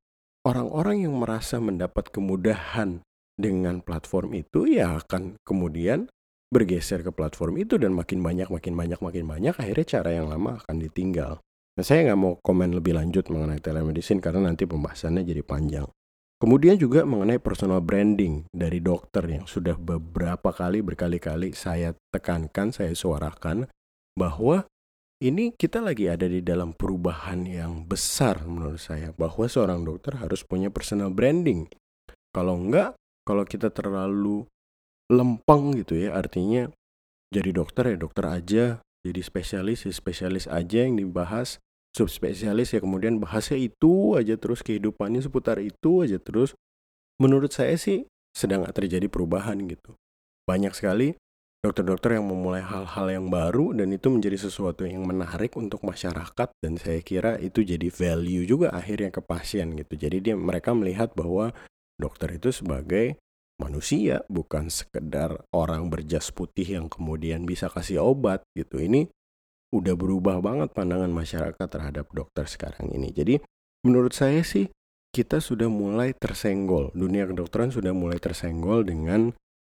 orang-orang 0.48 1.08
yang 1.08 1.16
merasa 1.16 1.60
mendapat 1.60 2.12
kemudahan 2.12 3.04
dengan 3.36 3.84
platform 3.84 4.36
itu 4.40 4.68
ya 4.68 4.96
akan 5.00 5.40
kemudian 5.44 6.08
bergeser 6.52 7.04
ke 7.04 7.12
platform 7.12 7.60
itu 7.60 7.76
dan 7.76 7.92
makin 7.92 8.24
banyak, 8.24 8.48
makin 8.48 8.76
banyak, 8.80 9.00
makin 9.04 9.26
banyak 9.28 9.56
akhirnya 9.60 10.00
cara 10.00 10.10
yang 10.16 10.32
lama 10.32 10.64
akan 10.64 10.76
ditinggal. 10.80 11.44
Nah, 11.76 11.84
saya 11.84 12.08
nggak 12.08 12.20
mau 12.20 12.40
komen 12.40 12.72
lebih 12.72 12.96
lanjut 12.96 13.28
mengenai 13.28 13.60
telemedicine 13.60 14.24
karena 14.24 14.48
nanti 14.48 14.64
pembahasannya 14.64 15.28
jadi 15.28 15.44
panjang. 15.44 15.88
Kemudian 16.46 16.78
juga 16.78 17.02
mengenai 17.10 17.42
personal 17.42 17.82
branding 17.82 18.46
dari 18.54 18.78
dokter 18.78 19.26
yang 19.26 19.50
sudah 19.50 19.82
beberapa 19.82 20.54
kali 20.54 20.86
berkali-kali 20.86 21.58
saya 21.58 21.98
tekankan, 22.14 22.70
saya 22.70 22.94
suarakan 22.94 23.66
bahwa 24.14 24.70
ini 25.26 25.58
kita 25.58 25.82
lagi 25.82 26.06
ada 26.06 26.30
di 26.30 26.46
dalam 26.46 26.78
perubahan 26.78 27.50
yang 27.50 27.90
besar 27.90 28.46
menurut 28.46 28.78
saya 28.78 29.10
bahwa 29.18 29.50
seorang 29.50 29.90
dokter 29.90 30.22
harus 30.22 30.46
punya 30.46 30.70
personal 30.70 31.10
branding. 31.10 31.66
Kalau 32.30 32.62
enggak, 32.62 32.94
kalau 33.26 33.42
kita 33.42 33.74
terlalu 33.74 34.46
lempeng 35.10 35.74
gitu 35.82 35.98
ya, 35.98 36.14
artinya 36.14 36.70
jadi 37.34 37.58
dokter 37.58 37.90
ya 37.90 37.98
dokter 37.98 38.26
aja, 38.30 38.66
jadi 39.02 39.22
spesialis 39.26 39.90
ya 39.90 39.94
spesialis 39.98 40.46
aja 40.46 40.86
yang 40.86 41.02
dibahas, 41.02 41.58
subspesialis 41.96 42.76
ya 42.76 42.84
kemudian 42.84 43.24
bahasnya 43.24 43.56
itu 43.56 44.20
aja 44.20 44.36
terus 44.36 44.60
kehidupannya 44.60 45.24
seputar 45.24 45.64
itu 45.64 46.04
aja 46.04 46.20
terus. 46.20 46.52
Menurut 47.16 47.56
saya 47.56 47.80
sih 47.80 48.04
sedang 48.36 48.68
terjadi 48.68 49.08
perubahan 49.08 49.64
gitu. 49.72 49.96
Banyak 50.44 50.76
sekali 50.76 51.16
dokter-dokter 51.64 52.20
yang 52.20 52.28
memulai 52.28 52.62
hal-hal 52.62 53.08
yang 53.10 53.32
baru 53.32 53.74
dan 53.74 53.90
itu 53.96 54.12
menjadi 54.12 54.38
sesuatu 54.38 54.86
yang 54.86 55.08
menarik 55.08 55.56
untuk 55.58 55.82
masyarakat 55.82 56.52
dan 56.62 56.74
saya 56.78 57.00
kira 57.02 57.40
itu 57.42 57.66
jadi 57.66 57.90
value 57.90 58.46
juga 58.46 58.76
akhirnya 58.76 59.10
ke 59.10 59.24
pasien 59.24 59.74
gitu. 59.80 59.96
Jadi 59.96 60.20
dia 60.20 60.36
mereka 60.36 60.76
melihat 60.76 61.16
bahwa 61.16 61.56
dokter 61.98 62.36
itu 62.36 62.52
sebagai 62.52 63.18
manusia 63.56 64.22
bukan 64.28 64.68
sekedar 64.68 65.48
orang 65.56 65.88
berjas 65.88 66.30
putih 66.30 66.76
yang 66.76 66.86
kemudian 66.92 67.48
bisa 67.48 67.72
kasih 67.72 68.04
obat 68.04 68.44
gitu. 68.54 68.78
Ini 68.84 69.08
udah 69.82 69.96
berubah 70.00 70.40
banget 70.40 70.72
pandangan 70.72 71.12
masyarakat 71.12 71.68
terhadap 71.68 72.08
dokter 72.16 72.48
sekarang 72.48 72.92
ini. 72.96 73.12
Jadi 73.12 73.40
menurut 73.84 74.16
saya 74.16 74.42
sih 74.42 74.72
kita 75.16 75.40
sudah 75.40 75.72
mulai 75.72 76.12
tersenggol. 76.12 76.92
Dunia 76.92 77.28
kedokteran 77.28 77.72
sudah 77.72 77.96
mulai 77.96 78.20
tersenggol 78.20 78.84
dengan 78.84 79.32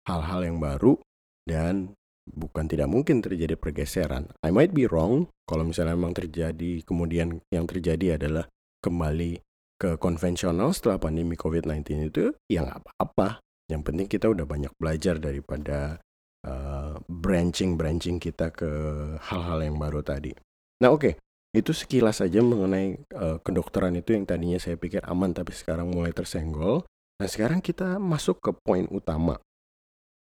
hal-hal 0.09 0.49
yang 0.49 0.59
baru 0.61 0.97
dan 1.45 1.93
bukan 2.27 2.67
tidak 2.67 2.89
mungkin 2.89 3.21
terjadi 3.21 3.55
pergeseran. 3.55 4.33
I 4.41 4.51
might 4.51 4.73
be 4.73 4.89
wrong 4.89 5.29
kalau 5.45 5.69
misalnya 5.69 5.95
memang 5.95 6.17
terjadi 6.17 6.83
kemudian 6.83 7.45
yang 7.53 7.69
terjadi 7.69 8.17
adalah 8.17 8.49
kembali 8.81 9.45
ke 9.77 10.01
konvensional 10.01 10.73
setelah 10.73 10.97
pandemi 10.97 11.37
COVID-19 11.37 12.09
itu 12.09 12.33
ya 12.49 12.65
nggak 12.65 12.81
apa-apa. 12.81 13.45
Yang 13.69 13.83
penting 13.83 14.07
kita 14.09 14.27
udah 14.31 14.47
banyak 14.49 14.73
belajar 14.79 15.21
daripada 15.21 16.01
uh, 16.47 16.95
branching-branching 17.11 18.23
kita 18.23 18.55
ke 18.55 18.71
hal-hal 19.19 19.59
yang 19.67 19.77
baru 19.77 20.01
tadi. 20.07 20.33
Nah 20.81 20.95
oke, 20.95 21.03
okay. 21.03 21.15
itu 21.51 21.75
sekilas 21.75 22.23
saja 22.23 22.39
mengenai 22.41 23.03
uh, 23.13 23.43
kedokteran 23.43 23.99
itu 23.99 24.15
yang 24.15 24.25
tadinya 24.25 24.63
saya 24.63 24.79
pikir 24.79 25.03
aman 25.03 25.35
tapi 25.35 25.51
sekarang 25.51 25.91
mulai 25.91 26.15
tersenggol. 26.15 26.87
Nah 27.19 27.29
sekarang 27.29 27.59
kita 27.59 27.99
masuk 27.99 28.39
ke 28.39 28.51
poin 28.63 28.87
utama 28.93 29.43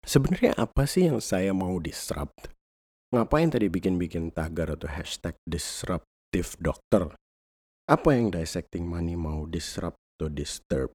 Sebenarnya 0.06 0.54
apa 0.54 0.86
sih 0.86 1.10
yang 1.10 1.18
saya 1.18 1.50
mau 1.50 1.82
disrupt? 1.82 2.54
Ngapain 3.10 3.50
tadi 3.50 3.74
bikin-bikin 3.74 4.30
tagar 4.30 4.78
atau 4.78 4.86
hashtag 4.86 5.34
disruptive 5.50 6.54
doctor? 6.62 7.18
Apa 7.90 8.14
yang 8.14 8.30
dissecting 8.30 8.86
money 8.86 9.18
mau 9.18 9.50
disrupt 9.50 9.98
atau 10.14 10.30
disturb? 10.30 10.94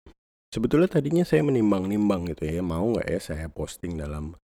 Sebetulnya 0.54 0.87
tadinya 0.87 1.26
saya 1.26 1.42
menimbang-nimbang 1.42 2.30
gitu 2.30 2.46
ya, 2.46 2.62
mau 2.62 2.87
nggak 2.94 3.10
ya 3.10 3.18
saya 3.18 3.46
posting 3.50 3.99
dalam 3.99 4.38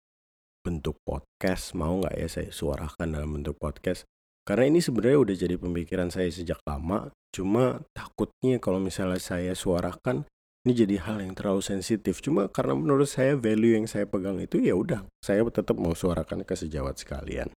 bentuk 0.62 0.96
podcast, 1.02 1.74
mau 1.74 1.98
nggak 1.98 2.14
ya 2.16 2.28
saya 2.30 2.48
suarakan 2.54 3.18
dalam 3.18 3.34
bentuk 3.34 3.58
podcast. 3.58 4.06
Karena 4.42 4.70
ini 4.70 4.82
sebenarnya 4.82 5.18
udah 5.22 5.36
jadi 5.38 5.54
pemikiran 5.58 6.10
saya 6.10 6.30
sejak 6.30 6.58
lama, 6.66 7.10
cuma 7.30 7.82
takutnya 7.94 8.58
kalau 8.58 8.82
misalnya 8.82 9.18
saya 9.22 9.54
suarakan, 9.54 10.26
ini 10.62 10.72
jadi 10.74 10.96
hal 11.02 11.22
yang 11.22 11.34
terlalu 11.34 11.62
sensitif. 11.62 12.22
Cuma 12.22 12.46
karena 12.50 12.74
menurut 12.78 13.06
saya 13.06 13.34
value 13.34 13.78
yang 13.78 13.86
saya 13.90 14.06
pegang 14.06 14.38
itu 14.38 14.62
ya 14.62 14.74
udah, 14.78 15.06
saya 15.22 15.42
tetap 15.50 15.78
mau 15.78 15.94
suarakan 15.94 16.46
ke 16.46 16.54
sejawat 16.54 16.98
sekalian. 16.98 17.50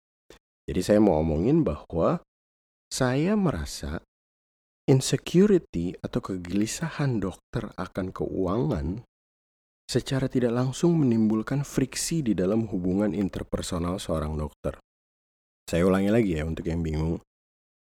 Jadi 0.64 0.80
saya 0.80 1.00
mau 1.00 1.20
omongin 1.20 1.61
bahwa 1.64 2.25
saya 2.88 3.37
merasa 3.37 4.00
insecurity 4.88 5.96
atau 6.04 6.20
kegelisahan 6.20 7.20
dokter 7.20 7.73
akan 7.76 8.12
keuangan 8.12 8.87
secara 9.85 10.26
tidak 10.26 10.53
langsung 10.53 10.97
menimbulkan 10.97 11.62
friksi 11.62 12.25
di 12.25 12.33
dalam 12.33 12.67
hubungan 12.73 13.12
interpersonal 13.12 14.00
seorang 14.00 14.35
dokter. 14.35 14.81
Saya 15.64 15.88
ulangi 15.88 16.11
lagi 16.12 16.37
ya 16.37 16.45
untuk 16.45 16.69
yang 16.69 16.81
bingung. 16.85 17.21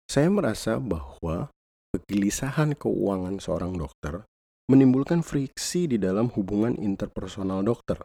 Saya 0.07 0.27
merasa 0.31 0.79
bahwa 0.79 1.51
kegelisahan 1.95 2.75
keuangan 2.75 3.39
seorang 3.39 3.75
dokter 3.75 4.23
menimbulkan 4.71 5.23
friksi 5.23 5.91
di 5.91 5.97
dalam 5.99 6.31
hubungan 6.31 6.75
interpersonal 6.79 7.63
dokter. 7.63 7.99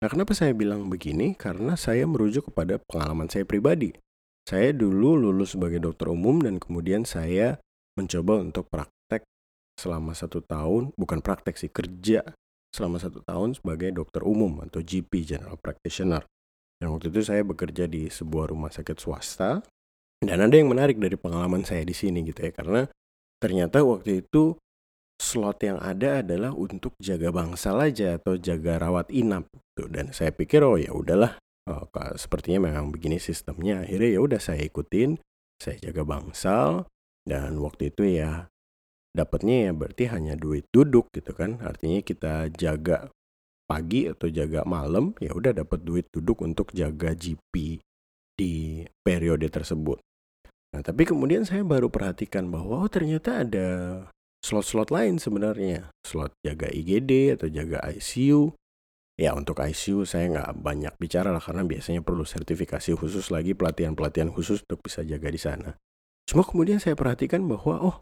Nah, 0.00 0.08
kenapa 0.08 0.32
saya 0.32 0.56
bilang 0.56 0.88
begini? 0.88 1.36
Karena 1.36 1.76
saya 1.76 2.08
merujuk 2.08 2.52
kepada 2.52 2.80
pengalaman 2.88 3.28
saya 3.28 3.44
pribadi. 3.44 3.92
Saya 4.48 4.72
dulu 4.72 5.16
lulus 5.16 5.52
sebagai 5.56 5.80
dokter 5.80 6.08
umum 6.08 6.40
dan 6.40 6.56
kemudian 6.56 7.04
saya 7.04 7.60
mencoba 8.00 8.40
untuk 8.40 8.64
praktek 8.72 9.24
selama 9.76 10.16
satu 10.16 10.40
tahun, 10.40 10.96
bukan 10.96 11.20
praktek 11.20 11.60
sih, 11.60 11.68
kerja 11.68 12.24
selama 12.70 13.02
satu 13.02 13.22
tahun 13.26 13.58
sebagai 13.58 13.90
dokter 13.94 14.22
umum 14.22 14.62
atau 14.62 14.80
GP, 14.80 15.26
General 15.26 15.58
Practitioner. 15.58 16.24
Dan 16.80 16.96
waktu 16.96 17.12
itu 17.12 17.20
saya 17.26 17.44
bekerja 17.44 17.84
di 17.90 18.08
sebuah 18.08 18.50
rumah 18.50 18.72
sakit 18.72 18.96
swasta. 18.96 19.60
Dan 20.20 20.38
ada 20.40 20.52
yang 20.52 20.68
menarik 20.68 21.00
dari 21.00 21.16
pengalaman 21.16 21.64
saya 21.64 21.80
di 21.80 21.96
sini 21.96 22.20
gitu 22.28 22.44
ya, 22.44 22.52
karena 22.52 22.84
ternyata 23.40 23.80
waktu 23.80 24.20
itu 24.20 24.52
slot 25.20 25.60
yang 25.60 25.76
ada 25.80 26.24
adalah 26.24 26.56
untuk 26.56 26.96
jaga 26.96 27.28
bangsal 27.28 27.76
aja 27.76 28.16
atau 28.16 28.40
jaga 28.40 28.80
rawat 28.80 29.12
inap 29.12 29.44
tuh 29.76 29.88
dan 29.92 30.16
saya 30.16 30.32
pikir 30.32 30.64
oh 30.64 30.80
ya 30.80 30.96
udahlah 30.96 31.36
oh, 31.68 31.84
sepertinya 32.16 32.72
memang 32.72 32.88
begini 32.88 33.20
sistemnya 33.20 33.84
akhirnya 33.84 34.16
ya 34.16 34.20
udah 34.24 34.40
saya 34.40 34.64
ikutin 34.64 35.20
saya 35.60 35.76
jaga 35.76 36.08
bangsal 36.08 36.88
dan 37.28 37.60
waktu 37.60 37.92
itu 37.92 38.16
ya 38.16 38.48
dapatnya 39.10 39.70
ya 39.70 39.72
berarti 39.74 40.04
hanya 40.10 40.34
duit 40.38 40.66
duduk 40.70 41.10
gitu 41.10 41.34
kan 41.34 41.58
artinya 41.62 41.98
kita 42.02 42.48
jaga 42.54 43.10
pagi 43.66 44.06
atau 44.10 44.26
jaga 44.30 44.62
malam 44.66 45.14
ya 45.18 45.34
udah 45.34 45.54
dapat 45.54 45.82
duit 45.82 46.06
duduk 46.10 46.42
untuk 46.42 46.70
jaga 46.74 47.14
GP 47.14 47.82
di 48.38 48.82
periode 49.02 49.46
tersebut 49.50 50.00
Nah, 50.70 50.86
tapi 50.86 51.02
kemudian 51.02 51.42
saya 51.42 51.66
baru 51.66 51.90
perhatikan 51.90 52.46
bahwa 52.46 52.86
oh 52.86 52.90
ternyata 52.90 53.42
ada 53.42 53.68
slot-slot 54.46 54.94
lain 54.94 55.18
sebenarnya. 55.18 55.90
Slot 56.06 56.30
jaga 56.46 56.70
IGD 56.70 57.34
atau 57.34 57.50
jaga 57.50 57.82
ICU. 57.90 58.54
Ya 59.18 59.36
untuk 59.36 59.60
ICU 59.60 60.06
saya 60.06 60.30
nggak 60.30 60.50
banyak 60.62 60.94
bicara 60.96 61.34
lah 61.34 61.42
karena 61.42 61.66
biasanya 61.66 62.00
perlu 62.00 62.24
sertifikasi 62.24 62.96
khusus 62.96 63.28
lagi 63.28 63.52
pelatihan-pelatihan 63.52 64.32
khusus 64.32 64.62
untuk 64.64 64.80
bisa 64.86 65.02
jaga 65.02 65.28
di 65.28 65.40
sana. 65.42 65.70
Cuma 66.24 66.46
kemudian 66.46 66.78
saya 66.78 66.94
perhatikan 66.94 67.44
bahwa 67.44 67.82
oh 67.82 67.96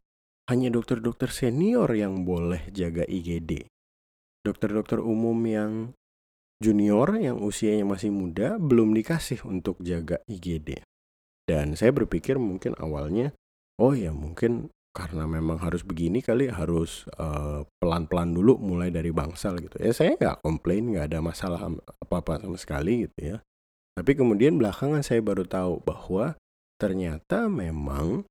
hanya 0.49 0.73
dokter-dokter 0.73 1.28
senior 1.28 1.93
yang 1.93 2.25
boleh 2.25 2.73
jaga 2.73 3.05
IGD. 3.05 3.69
Dokter-dokter 4.40 4.99
umum 4.99 5.37
yang 5.45 5.93
junior 6.59 7.14
yang 7.21 7.38
usianya 7.38 7.85
masih 7.85 8.09
muda 8.09 8.57
belum 8.57 8.97
dikasih 8.97 9.45
untuk 9.45 9.76
jaga 9.85 10.25
IGD. 10.25 10.81
Dan 11.45 11.76
saya 11.76 11.93
berpikir 11.93 12.40
mungkin 12.40 12.73
awalnya, 12.81 13.37
oh 13.76 13.93
ya 13.93 14.12
mungkin 14.12 14.73
karena 14.97 15.31
memang 15.31 15.62
harus 15.62 15.87
begini 15.87 16.25
kali 16.25 16.50
harus 16.50 17.07
pelan 17.14 17.69
pelan-pelan 17.78 18.35
dulu 18.35 18.59
mulai 18.59 18.90
dari 18.90 19.14
bangsal 19.14 19.55
gitu 19.62 19.78
ya 19.78 19.95
saya 19.95 20.19
nggak 20.19 20.43
komplain 20.43 20.90
nggak 20.90 21.14
ada 21.14 21.19
masalah 21.23 21.71
apa-apa 22.02 22.43
sama 22.43 22.59
sekali 22.59 23.07
gitu 23.07 23.37
ya 23.37 23.37
tapi 23.95 24.19
kemudian 24.19 24.59
belakangan 24.59 25.07
saya 25.07 25.23
baru 25.23 25.47
tahu 25.47 25.87
bahwa 25.87 26.35
ternyata 26.83 27.47
memang 27.47 28.26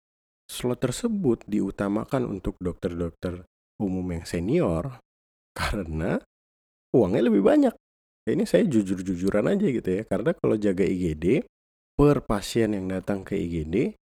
slot 0.48 0.80
tersebut 0.80 1.44
diutamakan 1.46 2.26
untuk 2.28 2.56
dokter-dokter 2.58 3.44
umum 3.78 4.08
yang 4.16 4.26
senior 4.26 4.98
karena 5.60 6.18
uangnya 6.96 7.28
lebih 7.28 7.44
banyak 7.44 7.76
ini 8.28 8.44
saya 8.44 8.68
jujur-jujuran 8.68 9.48
aja 9.48 9.68
gitu 9.68 9.90
ya 9.92 10.04
karena 10.04 10.36
kalau 10.36 10.56
jaga 10.60 10.84
IGD 10.84 11.48
per 11.96 12.24
pasien 12.24 12.76
yang 12.76 12.92
datang 12.92 13.24
ke 13.24 13.36
IGD 13.40 13.96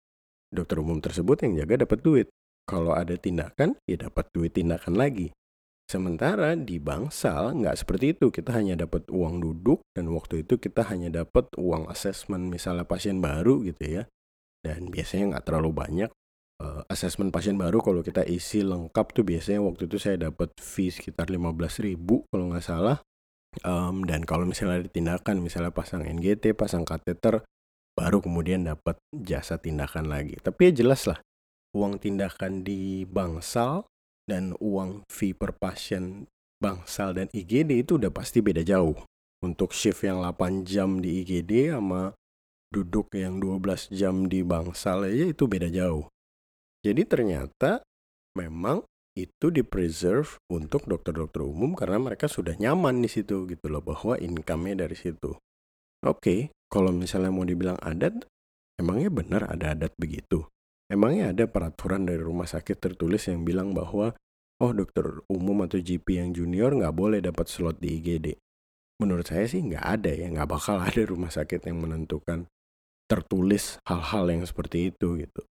dokter 0.53 0.79
umum 0.79 1.01
tersebut 1.03 1.43
yang 1.43 1.65
jaga 1.65 1.83
dapat 1.83 1.99
duit 1.99 2.27
kalau 2.63 2.95
ada 2.95 3.19
tindakan, 3.19 3.75
ya 3.83 4.07
dapat 4.07 4.31
duit 4.31 4.55
tindakan 4.55 4.95
lagi. 4.95 5.35
Sementara 5.83 6.55
di 6.55 6.79
bangsal 6.79 7.59
nggak 7.59 7.75
seperti 7.75 8.15
itu. 8.15 8.31
Kita 8.31 8.55
hanya 8.55 8.79
dapat 8.79 9.11
uang 9.11 9.43
duduk 9.43 9.83
dan 9.91 10.07
waktu 10.15 10.47
itu 10.47 10.55
kita 10.55 10.87
hanya 10.87 11.11
dapat 11.11 11.51
uang 11.59 11.91
asesmen 11.91 12.47
misalnya 12.47 12.87
pasien 12.87 13.19
baru 13.19 13.59
gitu 13.67 13.99
ya. 13.99 14.03
Dan 14.63 14.87
biasanya 14.87 15.35
nggak 15.35 15.45
terlalu 15.51 15.71
banyak. 15.75 16.11
Uh, 16.63 16.79
asesmen 16.87 17.27
pasien 17.27 17.59
baru 17.59 17.83
kalau 17.83 17.99
kita 17.99 18.23
isi 18.23 18.63
lengkap 18.63 19.11
tuh 19.11 19.27
biasanya 19.27 19.59
waktu 19.59 19.83
itu 19.83 19.99
saya 19.99 20.15
dapat 20.31 20.55
fee 20.55 20.95
sekitar 20.95 21.27
15 21.27 21.59
ribu 21.83 22.23
kalau 22.31 22.55
nggak 22.55 22.63
salah. 22.63 23.03
Um, 23.67 24.07
dan 24.07 24.23
kalau 24.23 24.47
misalnya 24.47 24.87
ada 24.87 24.89
tindakan, 24.89 25.43
misalnya 25.43 25.75
pasang 25.75 26.07
NGT, 26.07 26.55
pasang 26.55 26.87
kateter, 26.87 27.43
baru 27.99 28.23
kemudian 28.23 28.63
dapat 28.63 28.95
jasa 29.11 29.59
tindakan 29.59 30.07
lagi. 30.07 30.39
Tapi 30.39 30.71
ya 30.71 30.81
jelas 30.81 31.03
lah, 31.03 31.19
uang 31.75 31.99
tindakan 31.99 32.63
di 32.63 33.03
bangsal 33.03 33.83
dan 34.23 34.55
uang 34.63 35.03
fee 35.11 35.35
per 35.35 35.51
pasien 35.59 36.31
bangsal 36.63 37.11
dan 37.11 37.27
IGD 37.35 37.83
itu 37.83 37.99
udah 37.99 38.09
pasti 38.09 38.39
beda 38.39 38.63
jauh. 38.63 38.95
Untuk 39.43 39.75
shift 39.75 40.07
yang 40.07 40.23
8 40.23 40.63
jam 40.63 41.03
di 41.03 41.19
IGD 41.19 41.75
sama 41.75 42.15
duduk 42.71 43.11
yang 43.11 43.43
12 43.43 43.91
jam 43.91 44.31
di 44.31 44.39
bangsal 44.41 45.03
aja 45.03 45.35
itu 45.35 45.43
beda 45.45 45.67
jauh. 45.67 46.07
Jadi 46.83 47.07
ternyata 47.07 47.79
memang 48.35 48.83
itu 49.15 49.53
di 49.53 49.63
preserve 49.63 50.35
untuk 50.51 50.83
dokter-dokter 50.89 51.45
umum 51.45 51.77
karena 51.77 52.01
mereka 52.01 52.27
sudah 52.27 52.59
nyaman 52.59 52.99
di 52.99 53.07
situ 53.07 53.47
gitu 53.47 53.71
loh 53.71 53.79
bahwa 53.79 54.19
income-nya 54.19 54.83
dari 54.83 54.97
situ. 54.97 55.37
Oke, 56.03 56.51
kalau 56.67 56.91
misalnya 56.91 57.31
mau 57.31 57.47
dibilang 57.47 57.79
adat, 57.79 58.27
emangnya 58.75 59.07
benar 59.13 59.47
ada 59.47 59.77
adat 59.77 59.95
begitu? 59.95 60.49
Emangnya 60.91 61.31
ada 61.31 61.47
peraturan 61.47 62.03
dari 62.03 62.19
rumah 62.19 62.49
sakit 62.49 62.75
tertulis 62.75 63.23
yang 63.31 63.47
bilang 63.47 63.71
bahwa 63.71 64.11
oh 64.59 64.71
dokter 64.75 65.23
umum 65.31 65.63
atau 65.63 65.79
GP 65.79 66.19
yang 66.19 66.35
junior 66.35 66.75
nggak 66.75 66.91
boleh 66.91 67.23
dapat 67.23 67.47
slot 67.47 67.79
di 67.79 68.01
IGD? 68.01 68.35
Menurut 68.99 69.29
saya 69.29 69.47
sih 69.47 69.63
nggak 69.63 69.85
ada 69.85 70.11
ya, 70.11 70.27
nggak 70.27 70.49
bakal 70.49 70.81
ada 70.89 71.01
rumah 71.05 71.31
sakit 71.31 71.63
yang 71.69 71.79
menentukan 71.79 72.49
tertulis 73.07 73.77
hal-hal 73.87 74.25
yang 74.27 74.43
seperti 74.43 74.91
itu 74.91 75.21
gitu. 75.21 75.45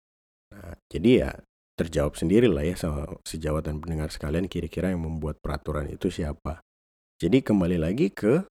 Nah, 0.58 0.74
jadi 0.90 1.10
ya 1.22 1.30
terjawab 1.78 2.18
sendiri 2.18 2.50
lah 2.50 2.66
ya 2.66 2.74
sama 2.74 3.06
sejawat 3.22 3.70
dan 3.70 3.78
pendengar 3.78 4.10
sekalian 4.10 4.50
kira-kira 4.50 4.90
yang 4.90 5.06
membuat 5.06 5.38
peraturan 5.38 5.86
itu 5.86 6.10
siapa. 6.10 6.58
Jadi 7.22 7.42
kembali 7.42 7.78
lagi 7.78 8.10
ke 8.10 8.42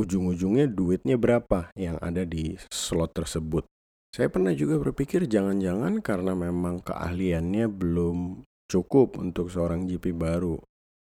ujung-ujungnya 0.00 0.72
duitnya 0.72 1.20
berapa 1.20 1.68
yang 1.76 2.00
ada 2.00 2.24
di 2.24 2.56
slot 2.72 3.12
tersebut. 3.12 3.68
Saya 4.12 4.28
pernah 4.28 4.52
juga 4.52 4.80
berpikir 4.80 5.24
jangan-jangan 5.28 6.00
karena 6.04 6.32
memang 6.32 6.84
keahliannya 6.84 7.68
belum 7.68 8.44
cukup 8.68 9.20
untuk 9.20 9.52
seorang 9.52 9.88
GP 9.88 10.16
baru. 10.16 10.56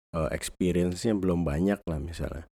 Uh, 0.10 0.25
experience-nya 0.34 1.13
belum 1.13 1.46
banyak 1.46 1.86
lah 1.86 2.01
misalnya. 2.01 2.50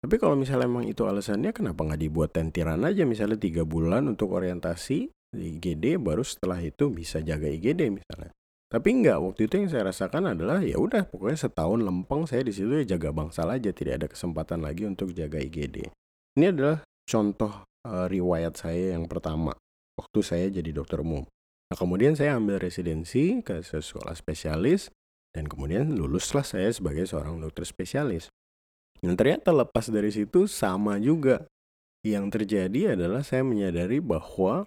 Tapi 0.00 0.16
kalau 0.16 0.32
misalnya 0.32 0.64
emang 0.64 0.88
itu 0.88 1.04
alasannya 1.04 1.52
kenapa 1.52 1.84
nggak 1.84 2.00
dibuat 2.00 2.32
tentiran 2.32 2.80
aja 2.88 3.04
misalnya 3.04 3.36
tiga 3.36 3.68
bulan 3.68 4.08
untuk 4.08 4.32
orientasi 4.32 5.12
IGD 5.34 5.98
baru 6.02 6.26
setelah 6.26 6.58
itu 6.58 6.90
bisa 6.90 7.22
jaga 7.22 7.46
IGD 7.46 8.02
misalnya. 8.02 8.34
Tapi 8.70 8.88
enggak, 9.02 9.18
waktu 9.18 9.50
itu 9.50 9.54
yang 9.58 9.68
saya 9.70 9.82
rasakan 9.90 10.30
adalah 10.30 10.62
ya 10.62 10.78
udah 10.78 11.02
pokoknya 11.10 11.38
setahun 11.50 11.82
lempeng 11.82 12.22
saya 12.30 12.46
di 12.46 12.54
situ 12.54 12.70
ya 12.70 12.94
jaga 12.94 13.10
bangsal 13.10 13.50
aja, 13.50 13.74
tidak 13.74 13.98
ada 13.98 14.06
kesempatan 14.06 14.62
lagi 14.62 14.86
untuk 14.86 15.10
jaga 15.10 15.42
IGD. 15.42 15.90
Ini 16.38 16.54
adalah 16.54 16.86
contoh 17.02 17.66
uh, 17.66 18.06
riwayat 18.06 18.54
saya 18.54 18.94
yang 18.94 19.10
pertama 19.10 19.50
waktu 19.98 20.20
saya 20.22 20.46
jadi 20.54 20.70
dokter 20.70 21.02
umum. 21.02 21.26
Nah, 21.70 21.76
kemudian 21.78 22.14
saya 22.14 22.38
ambil 22.38 22.62
residensi 22.62 23.42
ke 23.42 23.62
sekolah 23.62 24.14
spesialis 24.14 24.90
dan 25.30 25.46
kemudian 25.46 25.94
luluslah 25.94 26.42
saya 26.42 26.70
sebagai 26.70 27.06
seorang 27.06 27.38
dokter 27.38 27.62
spesialis. 27.62 28.26
Dan 29.02 29.14
ternyata 29.18 29.54
lepas 29.54 29.90
dari 29.90 30.10
situ 30.10 30.46
sama 30.50 30.98
juga. 30.98 31.46
Yang 32.00 32.32
terjadi 32.32 32.96
adalah 32.96 33.20
saya 33.20 33.44
menyadari 33.44 34.00
bahwa 34.00 34.64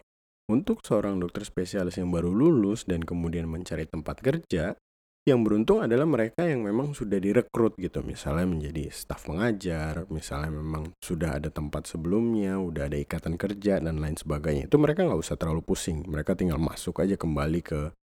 untuk 0.53 0.85
seorang 0.85 1.17
dokter 1.17 1.41
spesialis 1.41 1.97
yang 1.97 2.13
baru 2.13 2.29
lulus 2.29 2.85
dan 2.85 3.01
kemudian 3.01 3.49
mencari 3.49 3.89
tempat 3.89 4.21
kerja, 4.21 4.77
yang 5.23 5.39
beruntung 5.39 5.79
adalah 5.79 6.03
mereka 6.03 6.43
yang 6.43 6.67
memang 6.67 6.91
sudah 6.91 7.15
direkrut 7.15 7.79
gitu, 7.79 8.03
misalnya 8.03 8.43
menjadi 8.43 8.91
staf 8.91 9.31
mengajar, 9.31 10.03
misalnya 10.11 10.51
memang 10.51 10.91
sudah 10.99 11.39
ada 11.39 11.47
tempat 11.47 11.87
sebelumnya, 11.87 12.59
udah 12.59 12.91
ada 12.91 12.99
ikatan 12.99 13.39
kerja 13.39 13.79
dan 13.79 14.03
lain 14.03 14.19
sebagainya. 14.19 14.67
Itu 14.67 14.77
mereka 14.83 15.07
nggak 15.07 15.23
usah 15.23 15.39
terlalu 15.39 15.63
pusing, 15.63 16.03
mereka 16.05 16.35
tinggal 16.35 16.59
masuk 16.59 16.99
aja 16.99 17.15
kembali 17.15 17.63
ke 17.63 17.95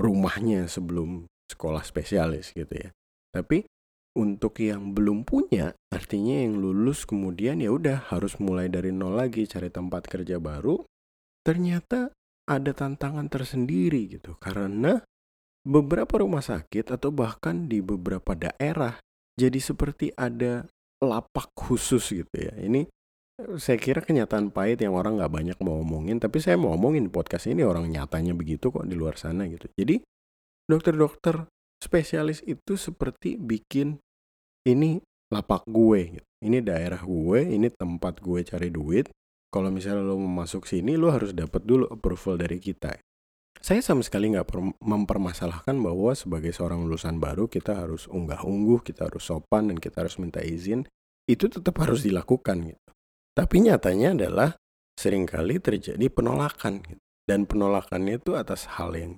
rumahnya 0.00 0.64
sebelum 0.64 1.28
sekolah 1.52 1.84
spesialis 1.84 2.56
gitu 2.56 2.72
ya. 2.72 2.88
Tapi 3.36 3.68
untuk 4.16 4.56
yang 4.60 4.96
belum 4.96 5.28
punya, 5.28 5.76
artinya 5.92 6.40
yang 6.40 6.56
lulus 6.56 7.04
kemudian 7.04 7.60
ya 7.60 7.68
udah 7.72 8.08
harus 8.08 8.40
mulai 8.40 8.72
dari 8.72 8.96
nol 8.96 9.16
lagi 9.16 9.44
cari 9.44 9.68
tempat 9.68 10.08
kerja 10.08 10.40
baru 10.40 10.84
ternyata 11.46 12.10
ada 12.48 12.70
tantangan 12.74 13.26
tersendiri 13.30 14.18
gitu. 14.18 14.34
Karena 14.38 14.98
beberapa 15.62 16.22
rumah 16.22 16.42
sakit 16.42 16.90
atau 16.90 17.14
bahkan 17.14 17.70
di 17.70 17.78
beberapa 17.78 18.34
daerah 18.34 18.98
jadi 19.38 19.58
seperti 19.62 20.10
ada 20.18 20.66
lapak 21.02 21.50
khusus 21.54 22.10
gitu 22.10 22.34
ya. 22.34 22.54
Ini 22.58 22.86
saya 23.58 23.78
kira 23.80 24.04
kenyataan 24.04 24.54
pahit 24.54 24.82
yang 24.84 24.94
orang 24.94 25.18
nggak 25.18 25.32
banyak 25.32 25.58
mau 25.64 25.80
ngomongin 25.82 26.22
tapi 26.22 26.38
saya 26.38 26.54
mau 26.54 26.74
ngomongin 26.76 27.10
podcast 27.10 27.50
ini 27.50 27.66
orang 27.66 27.90
nyatanya 27.90 28.36
begitu 28.36 28.70
kok 28.70 28.86
di 28.86 28.94
luar 28.94 29.18
sana 29.18 29.48
gitu. 29.50 29.66
Jadi 29.74 30.02
dokter-dokter 30.68 31.48
spesialis 31.82 32.44
itu 32.46 32.78
seperti 32.78 33.34
bikin 33.34 33.98
ini 34.62 35.02
lapak 35.32 35.66
gue 35.66 36.20
gitu. 36.20 36.28
ini 36.44 36.62
daerah 36.62 37.02
gue 37.02 37.40
ini 37.42 37.66
tempat 37.72 38.22
gue 38.22 38.46
cari 38.46 38.68
duit 38.70 39.10
kalau 39.52 39.68
misalnya 39.68 40.02
lo 40.02 40.16
mau 40.16 40.42
masuk 40.42 40.64
sini 40.64 40.96
lo 40.96 41.12
harus 41.12 41.36
dapat 41.36 41.62
dulu 41.62 41.86
approval 41.92 42.40
dari 42.40 42.56
kita 42.56 42.96
saya 43.62 43.78
sama 43.78 44.02
sekali 44.02 44.34
nggak 44.34 44.48
mempermasalahkan 44.82 45.78
bahwa 45.78 46.10
sebagai 46.18 46.50
seorang 46.50 46.82
lulusan 46.82 47.22
baru 47.22 47.46
kita 47.46 47.78
harus 47.78 48.10
unggah-ungguh, 48.10 48.82
kita 48.82 49.06
harus 49.06 49.22
sopan 49.22 49.70
dan 49.70 49.78
kita 49.78 50.02
harus 50.02 50.18
minta 50.18 50.42
izin. 50.42 50.82
Itu 51.30 51.46
tetap 51.46 51.78
harus 51.78 52.02
dilakukan 52.02 52.74
gitu. 52.74 52.88
Tapi 53.38 53.56
nyatanya 53.62 54.18
adalah 54.18 54.58
sering 54.98 55.30
kali 55.30 55.62
terjadi 55.62 56.10
penolakan 56.10 56.82
gitu. 56.82 56.98
Dan 57.22 57.46
penolakannya 57.46 58.18
itu 58.18 58.34
atas 58.34 58.66
hal 58.66 58.98
yang 58.98 59.14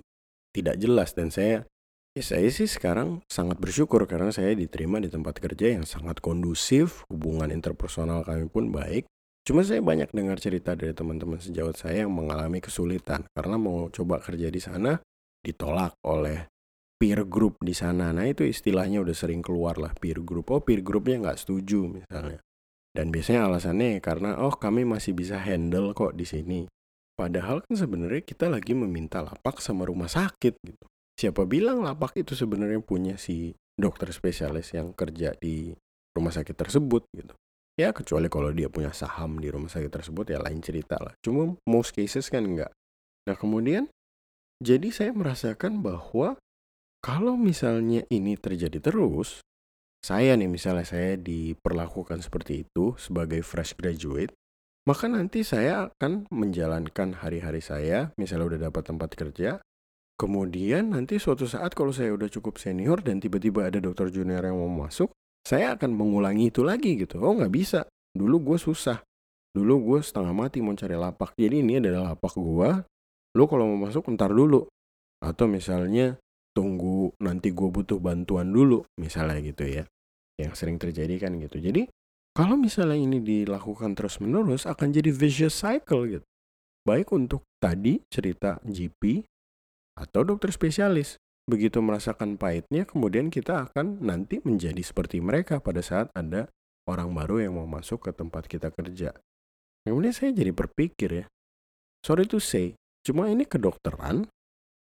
tidak 0.53 0.77
jelas 0.77 1.17
dan 1.17 1.33
saya 1.33 1.65
ya 2.13 2.21
saya 2.21 2.47
sih 2.53 2.69
sekarang 2.69 3.25
sangat 3.25 3.57
bersyukur 3.57 4.05
karena 4.05 4.29
saya 4.29 4.53
diterima 4.53 5.01
di 5.01 5.09
tempat 5.09 5.41
kerja 5.41 5.73
yang 5.73 5.89
sangat 5.89 6.21
kondusif, 6.21 7.01
hubungan 7.09 7.49
interpersonal 7.49 8.21
kami 8.21 8.45
pun 8.45 8.69
baik 8.69 9.09
Cuma 9.45 9.61
saya 9.61 9.77
banyak 9.77 10.09
dengar 10.09 10.41
cerita 10.41 10.73
dari 10.73 10.97
teman-teman 10.97 11.37
sejawat 11.37 11.77
saya 11.77 12.09
yang 12.09 12.13
mengalami 12.17 12.57
kesulitan 12.65 13.29
karena 13.29 13.61
mau 13.61 13.93
coba 13.93 14.17
kerja 14.17 14.49
di 14.49 14.57
sana 14.57 14.97
ditolak 15.45 15.93
oleh 16.01 16.49
peer 16.97 17.21
group 17.29 17.61
di 17.61 17.77
sana. 17.77 18.09
Nah 18.09 18.25
itu 18.25 18.41
istilahnya 18.41 19.05
udah 19.05 19.13
sering 19.13 19.45
keluar 19.45 19.77
lah 19.77 19.93
peer 19.93 20.17
group. 20.25 20.49
Oh 20.49 20.65
peer 20.65 20.81
groupnya 20.81 21.21
nggak 21.21 21.37
setuju 21.37 21.85
misalnya. 21.85 22.41
Dan 22.89 23.13
biasanya 23.13 23.45
alasannya 23.45 24.01
karena 24.01 24.41
oh 24.41 24.57
kami 24.57 24.81
masih 24.81 25.13
bisa 25.13 25.37
handle 25.37 25.93
kok 25.93 26.17
di 26.17 26.25
sini. 26.25 26.65
Padahal 27.13 27.61
kan 27.61 27.77
sebenarnya 27.77 28.25
kita 28.25 28.49
lagi 28.49 28.73
meminta 28.73 29.21
lapak 29.21 29.61
sama 29.61 29.85
rumah 29.85 30.09
sakit 30.09 30.57
gitu. 30.57 30.85
Siapa 31.15 31.45
bilang 31.45 31.85
lapak 31.85 32.17
itu 32.17 32.33
sebenarnya 32.33 32.81
punya 32.81 33.15
si 33.21 33.53
dokter 33.77 34.09
spesialis 34.09 34.73
yang 34.73 34.91
kerja 34.91 35.37
di 35.37 35.69
rumah 36.17 36.33
sakit 36.33 36.55
tersebut 36.57 37.05
gitu. 37.13 37.37
Ya 37.75 37.91
kecuali 37.91 38.31
kalau 38.31 38.55
dia 38.55 38.71
punya 38.71 38.95
saham 38.95 39.35
di 39.35 39.51
rumah 39.51 39.67
sakit 39.67 39.91
tersebut 39.91 40.31
ya 40.31 40.39
lain 40.39 40.63
cerita 40.63 40.95
lah. 40.95 41.11
Cuma 41.19 41.59
most 41.67 41.91
cases 41.91 42.31
kan 42.31 42.47
enggak. 42.47 42.71
Nah 43.27 43.35
kemudian 43.35 43.91
jadi 44.63 44.87
saya 44.95 45.11
merasakan 45.11 45.83
bahwa 45.83 46.39
kalau 47.03 47.35
misalnya 47.35 48.07
ini 48.07 48.39
terjadi 48.39 48.79
terus, 48.79 49.43
saya 49.99 50.33
nih 50.39 50.47
misalnya 50.47 50.87
saya 50.87 51.19
diperlakukan 51.19 52.23
seperti 52.23 52.63
itu 52.63 52.95
sebagai 52.95 53.43
fresh 53.43 53.75
graduate, 53.75 54.31
maka 54.87 55.11
nanti 55.11 55.43
saya 55.43 55.91
akan 55.91 56.29
menjalankan 56.31 57.19
hari-hari 57.19 57.59
saya, 57.59 58.15
misalnya 58.15 58.55
udah 58.55 58.59
dapat 58.71 58.83
tempat 58.89 59.09
kerja, 59.17 59.59
kemudian 60.15 60.95
nanti 60.95 61.19
suatu 61.19 61.45
saat 61.45 61.75
kalau 61.75 61.91
saya 61.91 62.15
udah 62.15 62.29
cukup 62.31 62.57
senior 62.57 63.03
dan 63.03 63.19
tiba-tiba 63.19 63.67
ada 63.67 63.83
dokter 63.83 64.07
junior 64.09 64.45
yang 64.45 64.55
mau 64.55 64.87
masuk, 64.87 65.11
saya 65.45 65.77
akan 65.77 65.93
mengulangi 65.93 66.49
itu 66.49 66.65
lagi 66.65 66.97
gitu. 66.97 67.21
Oh 67.21 67.37
nggak 67.37 67.53
bisa. 67.53 67.85
Dulu 68.17 68.53
gue 68.53 68.57
susah. 68.57 69.05
Dulu 69.53 69.73
gue 69.93 69.99
setengah 70.01 70.33
mati 70.33 70.59
mau 70.65 70.73
cari 70.73 70.97
lapak. 70.97 71.37
Jadi 71.37 71.61
ini 71.61 71.77
adalah 71.77 72.17
lapak 72.17 72.33
gue. 72.33 72.69
Lo 73.37 73.43
kalau 73.45 73.69
mau 73.69 73.85
masuk 73.85 74.09
ntar 74.17 74.33
dulu. 74.33 74.65
Atau 75.21 75.45
misalnya 75.45 76.17
tunggu 76.57 77.13
nanti 77.21 77.53
gue 77.53 77.69
butuh 77.69 78.01
bantuan 78.01 78.49
dulu. 78.49 78.81
Misalnya 78.97 79.37
gitu 79.45 79.69
ya. 79.69 79.85
Yang 80.41 80.53
sering 80.57 80.81
terjadi 80.81 81.21
kan 81.21 81.37
gitu. 81.37 81.61
Jadi 81.61 81.85
kalau 82.35 82.57
misalnya 82.57 82.97
ini 82.97 83.21
dilakukan 83.21 83.95
terus 83.95 84.19
menerus 84.19 84.65
akan 84.65 84.91
jadi 84.91 85.13
vicious 85.13 85.55
cycle 85.55 86.09
gitu. 86.09 86.25
Baik 86.83 87.13
untuk 87.13 87.45
tadi 87.61 88.01
cerita 88.09 88.57
GP 88.65 89.23
atau 89.95 90.21
dokter 90.27 90.51
spesialis 90.51 91.15
begitu 91.45 91.77
merasakan 91.81 92.37
pahitnya, 92.41 92.89
kemudian 92.89 93.29
kita 93.29 93.69
akan 93.69 94.01
nanti 94.01 94.41
menjadi 94.41 94.81
seperti 94.81 95.21
mereka 95.21 95.61
pada 95.61 95.81
saat 95.85 96.09
ada 96.17 96.49
orang 96.89 97.13
baru 97.13 97.45
yang 97.45 97.53
mau 97.57 97.69
masuk 97.69 98.09
ke 98.09 98.11
tempat 98.13 98.49
kita 98.49 98.73
kerja. 98.73 99.13
Kemudian 99.85 100.13
saya 100.13 100.33
jadi 100.33 100.49
berpikir 100.49 101.09
ya, 101.23 101.25
sorry 102.01 102.25
to 102.25 102.41
say, 102.41 102.73
cuma 103.05 103.29
ini 103.29 103.45
kedokteran 103.45 104.25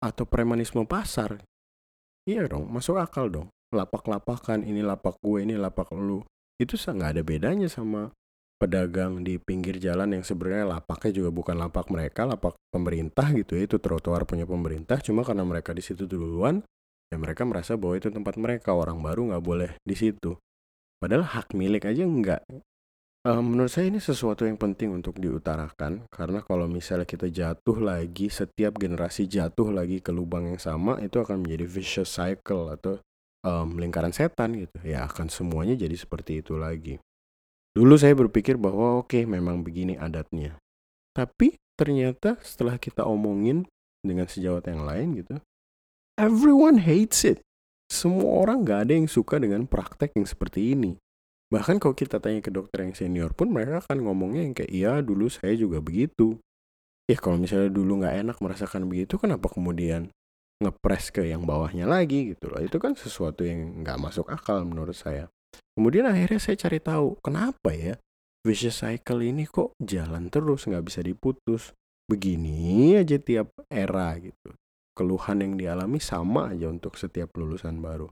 atau 0.01 0.25
premanisme 0.25 0.85
pasar? 0.88 1.45
Iya 2.25 2.49
dong, 2.49 2.73
masuk 2.73 2.97
akal 2.97 3.29
dong. 3.29 3.49
Lapak-lapakan, 3.77 4.64
ini 4.64 4.81
lapak 4.81 5.21
gue, 5.21 5.45
ini 5.45 5.55
lapak 5.55 5.92
lu. 5.92 6.25
Itu 6.57 6.81
nggak 6.81 7.21
ada 7.21 7.23
bedanya 7.23 7.69
sama 7.69 8.09
pedagang 8.57 9.21
di 9.21 9.37
pinggir 9.37 9.77
jalan 9.77 10.16
yang 10.16 10.25
sebenarnya 10.25 10.81
lapaknya 10.81 11.12
juga 11.12 11.31
bukan 11.33 11.57
lapak 11.61 11.92
mereka, 11.92 12.25
lapak 12.25 12.57
pemerintah 12.73 13.29
gitu 13.37 13.57
ya, 13.57 13.69
itu 13.69 13.77
trotoar 13.77 14.25
punya 14.25 14.49
pemerintah, 14.49 15.01
cuma 15.05 15.23
karena 15.23 15.45
mereka 15.45 15.77
di 15.77 15.85
situ 15.85 16.09
duluan, 16.09 16.64
ya 17.12 17.16
mereka 17.21 17.45
merasa 17.45 17.77
bahwa 17.77 18.01
itu 18.01 18.09
tempat 18.09 18.35
mereka, 18.40 18.73
orang 18.73 18.99
baru 19.05 19.33
nggak 19.33 19.45
boleh 19.45 19.71
di 19.85 19.95
situ. 19.95 20.35
Padahal 20.97 21.29
hak 21.29 21.53
milik 21.53 21.85
aja 21.85 22.09
enggak. 22.09 22.42
Uh, 23.27 23.42
menurut 23.42 23.75
saya 23.75 23.90
ini 23.90 23.99
sesuatu 23.99 24.47
yang 24.47 24.55
penting 24.55 24.95
untuk 24.95 25.19
diutarakan 25.19 26.07
karena 26.14 26.47
kalau 26.47 26.71
misalnya 26.71 27.03
kita 27.03 27.27
jatuh 27.27 27.75
lagi 27.83 28.31
setiap 28.31 28.79
generasi 28.79 29.27
jatuh 29.27 29.75
lagi 29.75 29.99
ke 29.99 30.14
lubang 30.14 30.47
yang 30.47 30.62
sama 30.62 31.03
itu 31.03 31.19
akan 31.19 31.42
menjadi 31.42 31.66
vicious 31.66 32.07
cycle 32.07 32.71
atau 32.71 33.03
um, 33.42 33.83
lingkaran 33.83 34.14
setan 34.14 34.55
gitu 34.55 34.79
ya 34.87 35.11
akan 35.11 35.27
semuanya 35.27 35.75
jadi 35.75 35.99
seperti 35.99 36.38
itu 36.38 36.55
lagi. 36.55 37.03
Dulu 37.77 37.95
saya 38.01 38.17
berpikir 38.17 38.57
bahwa 38.57 39.05
oke 39.05 39.12
okay, 39.12 39.23
memang 39.29 39.61
begini 39.61 40.01
adatnya. 40.01 40.57
Tapi 41.12 41.61
ternyata 41.77 42.41
setelah 42.41 42.81
kita 42.81 43.05
omongin 43.05 43.69
dengan 44.01 44.25
sejawat 44.25 44.65
yang 44.73 44.89
lain 44.89 45.21
gitu, 45.21 45.37
everyone 46.17 46.81
hates 46.81 47.21
it. 47.29 47.39
Semua 47.93 48.43
orang 48.43 48.65
gak 48.65 48.89
ada 48.89 48.93
yang 48.97 49.07
suka 49.07 49.37
dengan 49.37 49.69
praktek 49.69 50.17
yang 50.17 50.25
seperti 50.25 50.73
ini 50.75 50.97
Bahkan 51.47 51.79
kalau 51.79 51.95
kita 51.95 52.19
tanya 52.19 52.43
ke 52.43 52.51
dokter 52.51 52.83
yang 52.83 52.95
senior 52.99 53.31
pun 53.31 53.55
mereka 53.55 53.79
akan 53.87 54.03
ngomongnya 54.03 54.43
yang 54.43 54.55
kayak 54.55 54.73
iya 54.75 54.99
dulu 54.99 55.31
saya 55.31 55.55
juga 55.55 55.79
begitu. 55.79 56.43
Ya 57.07 57.15
kalau 57.15 57.39
misalnya 57.39 57.71
dulu 57.71 58.03
nggak 58.03 58.27
enak 58.27 58.37
merasakan 58.43 58.91
begitu 58.91 59.15
kenapa 59.15 59.47
kemudian 59.47 60.11
ngepres 60.59 61.15
ke 61.15 61.23
yang 61.23 61.47
bawahnya 61.47 61.87
lagi 61.87 62.35
gitu 62.35 62.51
loh. 62.51 62.59
Itu 62.59 62.83
kan 62.83 62.99
sesuatu 62.99 63.47
yang 63.47 63.87
nggak 63.87 63.99
masuk 64.03 64.27
akal 64.27 64.67
menurut 64.67 64.99
saya. 64.99 65.31
Kemudian 65.77 66.09
akhirnya 66.09 66.40
saya 66.40 66.57
cari 66.57 66.81
tahu 66.81 67.21
kenapa 67.21 67.71
ya 67.73 67.95
vicious 68.47 68.79
cycle 68.81 69.27
ini 69.27 69.42
kok 69.45 69.75
jalan 69.83 70.31
terus 70.31 70.64
nggak 70.71 70.85
bisa 70.87 71.01
diputus. 71.03 71.75
Begini 72.07 72.95
aja 72.95 73.19
tiap 73.19 73.51
era 73.66 74.14
gitu. 74.23 74.55
Keluhan 74.95 75.42
yang 75.42 75.55
dialami 75.59 75.99
sama 75.99 76.55
aja 76.55 76.71
untuk 76.71 76.95
setiap 76.95 77.35
lulusan 77.35 77.83
baru. 77.83 78.07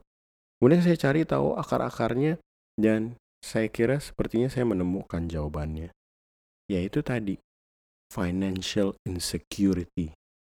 Kemudian 0.59 0.83
saya 0.83 0.99
cari 0.99 1.23
tahu 1.23 1.55
akar-akarnya 1.55 2.35
dan 2.75 3.15
saya 3.39 3.71
kira 3.71 4.03
sepertinya 4.03 4.51
saya 4.51 4.67
menemukan 4.67 5.31
jawabannya. 5.31 5.95
Yaitu 6.67 7.05
tadi, 7.05 7.39
financial 8.11 8.99
insecurity. 9.07 10.11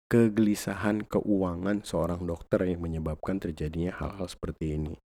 Kegelisahan 0.10 1.06
keuangan 1.06 1.86
seorang 1.86 2.25
dokter 2.25 2.65
yang 2.65 2.82
menyebabkan 2.82 3.38
terjadinya 3.38 3.93
hal-hal 3.93 4.25
seperti 4.25 4.73
ini. 4.75 4.97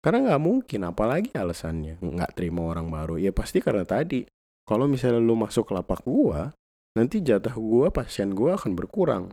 Karena 0.00 0.32
nggak 0.32 0.42
mungkin, 0.42 0.80
apalagi 0.88 1.30
alasannya. 1.36 2.00
Nggak 2.00 2.32
terima 2.40 2.64
orang 2.64 2.88
baru. 2.88 3.20
Ya 3.20 3.36
pasti 3.36 3.60
karena 3.60 3.84
tadi, 3.84 4.24
kalau 4.64 4.88
misalnya 4.88 5.20
lu 5.20 5.36
masuk 5.36 5.68
lapak 5.76 6.00
gua, 6.08 6.56
nanti 6.96 7.20
jatah 7.20 7.52
gua, 7.52 7.92
pasien 7.92 8.32
gua 8.32 8.56
akan 8.56 8.72
berkurang. 8.72 9.28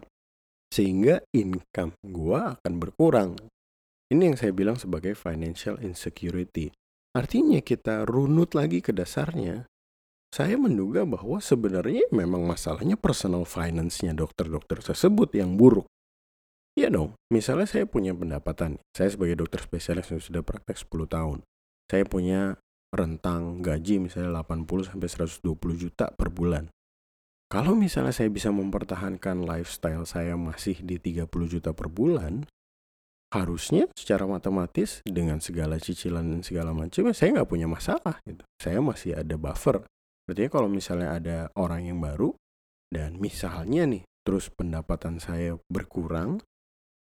Sehingga 0.68 1.24
income 1.32 1.96
gua 2.04 2.60
akan 2.60 2.74
berkurang. 2.84 3.32
Ini 4.12 4.32
yang 4.32 4.38
saya 4.40 4.52
bilang 4.52 4.76
sebagai 4.76 5.16
financial 5.16 5.80
insecurity. 5.80 6.72
Artinya 7.16 7.64
kita 7.64 8.04
runut 8.04 8.52
lagi 8.52 8.84
ke 8.84 8.92
dasarnya. 8.92 9.68
Saya 10.28 10.60
menduga 10.60 11.08
bahwa 11.08 11.40
sebenarnya 11.40 12.12
memang 12.12 12.44
masalahnya 12.44 13.00
personal 13.00 13.48
finance-nya 13.48 14.12
dokter-dokter 14.12 14.84
tersebut 14.84 15.32
yang 15.32 15.56
buruk. 15.56 15.88
Iya 16.78 16.94
dong, 16.94 17.18
misalnya 17.34 17.66
saya 17.66 17.90
punya 17.90 18.14
pendapatan. 18.14 18.78
Saya 18.94 19.10
sebagai 19.10 19.34
dokter 19.34 19.58
spesialis 19.66 20.14
yang 20.14 20.22
sudah 20.22 20.46
praktek 20.46 20.78
10 20.78 21.10
tahun. 21.10 21.42
Saya 21.90 22.06
punya 22.06 22.62
rentang 22.94 23.66
gaji 23.66 23.98
misalnya 23.98 24.46
80 24.46 24.94
sampai 24.94 25.10
120 25.10 25.58
juta 25.74 26.14
per 26.14 26.30
bulan. 26.30 26.70
Kalau 27.50 27.74
misalnya 27.74 28.14
saya 28.14 28.30
bisa 28.30 28.54
mempertahankan 28.54 29.42
lifestyle 29.42 30.06
saya 30.06 30.38
masih 30.38 30.78
di 30.86 31.02
30 31.02 31.26
juta 31.50 31.74
per 31.74 31.90
bulan, 31.90 32.46
harusnya 33.34 33.90
secara 33.98 34.30
matematis 34.30 35.02
dengan 35.02 35.42
segala 35.42 35.82
cicilan 35.82 36.24
dan 36.30 36.42
segala 36.46 36.78
macam 36.78 37.10
saya 37.10 37.42
nggak 37.42 37.50
punya 37.50 37.66
masalah 37.66 38.22
gitu. 38.28 38.46
Saya 38.62 38.86
masih 38.86 39.18
ada 39.18 39.34
buffer. 39.34 39.82
Berarti 40.30 40.46
kalau 40.52 40.70
misalnya 40.70 41.16
ada 41.16 41.38
orang 41.58 41.90
yang 41.90 42.00
baru 42.04 42.36
dan 42.94 43.18
misalnya 43.18 43.88
nih 43.88 44.04
terus 44.28 44.52
pendapatan 44.52 45.24
saya 45.24 45.56
berkurang, 45.72 46.44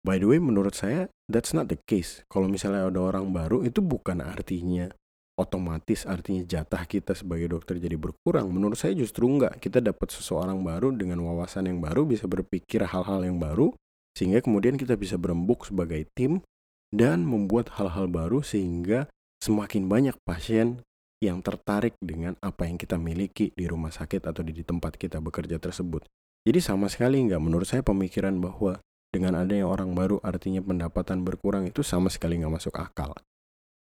by 0.08 0.16
the 0.16 0.24
way 0.24 0.40
menurut 0.40 0.72
saya 0.72 1.12
that's 1.28 1.52
not 1.52 1.68
the 1.68 1.76
case. 1.84 2.24
Kalau 2.32 2.48
misalnya 2.48 2.88
ada 2.88 2.96
orang 3.04 3.28
baru 3.28 3.60
itu 3.68 3.84
bukan 3.84 4.24
artinya 4.24 4.88
otomatis 5.36 6.08
artinya 6.08 6.48
jatah 6.48 6.88
kita 6.88 7.12
sebagai 7.12 7.52
dokter 7.52 7.76
jadi 7.76 8.00
berkurang. 8.00 8.48
Menurut 8.48 8.80
saya 8.80 8.96
justru 8.96 9.28
enggak. 9.28 9.60
Kita 9.60 9.84
dapat 9.84 10.08
seseorang 10.08 10.64
baru 10.64 10.96
dengan 10.96 11.20
wawasan 11.20 11.68
yang 11.68 11.84
baru 11.84 12.08
bisa 12.08 12.24
berpikir 12.24 12.88
hal-hal 12.88 13.20
yang 13.20 13.36
baru 13.36 13.76
sehingga 14.16 14.40
kemudian 14.40 14.80
kita 14.80 14.96
bisa 14.96 15.20
berembuk 15.20 15.68
sebagai 15.68 16.08
tim 16.16 16.40
dan 16.88 17.22
membuat 17.22 17.68
hal-hal 17.76 18.08
baru 18.08 18.40
sehingga 18.40 19.06
semakin 19.44 19.86
banyak 19.86 20.16
pasien 20.24 20.82
yang 21.20 21.44
tertarik 21.44 21.94
dengan 22.00 22.34
apa 22.40 22.66
yang 22.66 22.80
kita 22.80 22.96
miliki 22.96 23.54
di 23.54 23.68
rumah 23.68 23.92
sakit 23.92 24.26
atau 24.26 24.42
di 24.42 24.54
tempat 24.64 24.96
kita 24.96 25.20
bekerja 25.20 25.60
tersebut. 25.60 26.08
Jadi 26.46 26.58
sama 26.64 26.88
sekali 26.88 27.20
nggak 27.28 27.42
menurut 27.42 27.68
saya 27.68 27.84
pemikiran 27.84 28.40
bahwa 28.40 28.80
dengan 29.08 29.40
adanya 29.40 29.64
orang 29.64 29.96
baru 29.96 30.20
artinya 30.20 30.60
pendapatan 30.60 31.24
berkurang 31.24 31.64
itu 31.64 31.80
sama 31.80 32.12
sekali 32.12 32.40
nggak 32.40 32.54
masuk 32.60 32.74
akal. 32.76 33.16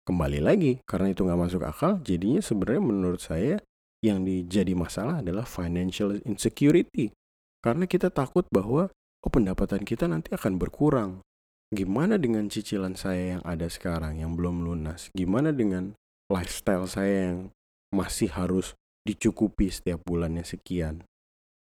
Kembali 0.08 0.40
lagi, 0.40 0.80
karena 0.88 1.12
itu 1.12 1.28
nggak 1.28 1.42
masuk 1.52 1.62
akal, 1.68 2.00
jadinya 2.00 2.40
sebenarnya 2.40 2.84
menurut 2.84 3.20
saya 3.20 3.60
yang 4.00 4.24
dijadi 4.24 4.72
masalah 4.72 5.20
adalah 5.20 5.44
financial 5.44 6.16
insecurity. 6.24 7.12
Karena 7.60 7.84
kita 7.90 8.08
takut 8.08 8.48
bahwa 8.48 8.88
oh 9.20 9.32
pendapatan 9.32 9.84
kita 9.84 10.08
nanti 10.08 10.32
akan 10.32 10.56
berkurang. 10.56 11.20
Gimana 11.68 12.16
dengan 12.16 12.48
cicilan 12.48 12.96
saya 12.96 13.36
yang 13.36 13.44
ada 13.44 13.68
sekarang 13.68 14.24
yang 14.24 14.40
belum 14.40 14.64
lunas? 14.64 15.12
Gimana 15.12 15.52
dengan 15.52 15.92
lifestyle 16.32 16.88
saya 16.88 17.36
yang 17.36 17.52
masih 17.92 18.32
harus 18.32 18.80
dicukupi 19.04 19.68
setiap 19.68 20.00
bulannya 20.08 20.48
sekian? 20.48 21.04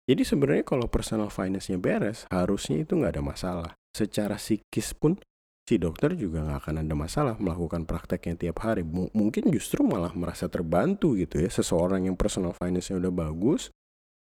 Jadi 0.09 0.23
sebenarnya 0.25 0.65
kalau 0.65 0.89
personal 0.89 1.29
finance-nya 1.29 1.77
beres, 1.77 2.25
harusnya 2.33 2.81
itu 2.81 2.97
nggak 2.97 3.19
ada 3.19 3.23
masalah. 3.23 3.71
Secara 3.93 4.39
psikis 4.39 4.97
pun 4.97 5.19
si 5.67 5.77
dokter 5.77 6.17
juga 6.17 6.41
nggak 6.41 6.59
akan 6.67 6.75
ada 6.81 6.95
masalah 6.97 7.35
melakukan 7.37 7.85
prakteknya 7.85 8.49
tiap 8.49 8.65
hari. 8.65 8.81
M 8.81 9.07
mungkin 9.13 9.53
justru 9.53 9.85
malah 9.85 10.11
merasa 10.17 10.49
terbantu 10.49 11.13
gitu 11.15 11.37
ya. 11.37 11.47
Seseorang 11.47 12.09
yang 12.09 12.17
personal 12.17 12.57
finance-nya 12.57 12.97
udah 12.97 13.13
bagus, 13.13 13.69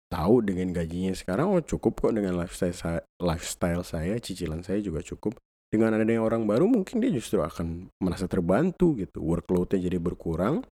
tahu 0.08 0.40
dengan 0.40 0.72
gajinya 0.72 1.12
sekarang 1.12 1.52
oh 1.52 1.62
cukup 1.62 2.08
kok 2.08 2.12
dengan 2.16 2.34
lifestyle 2.40 2.74
saya, 2.74 3.00
lifestyle 3.20 3.84
saya 3.84 4.16
cicilan 4.16 4.64
saya 4.64 4.80
juga 4.80 5.04
cukup 5.04 5.36
dengan 5.68 5.92
adanya 5.92 6.24
orang 6.24 6.48
baru 6.48 6.64
mungkin 6.64 7.04
dia 7.04 7.12
justru 7.12 7.44
akan 7.44 7.92
merasa 8.00 8.24
terbantu 8.24 8.96
gitu 8.96 9.20
workloadnya 9.20 9.84
jadi 9.84 10.00
berkurang 10.00 10.64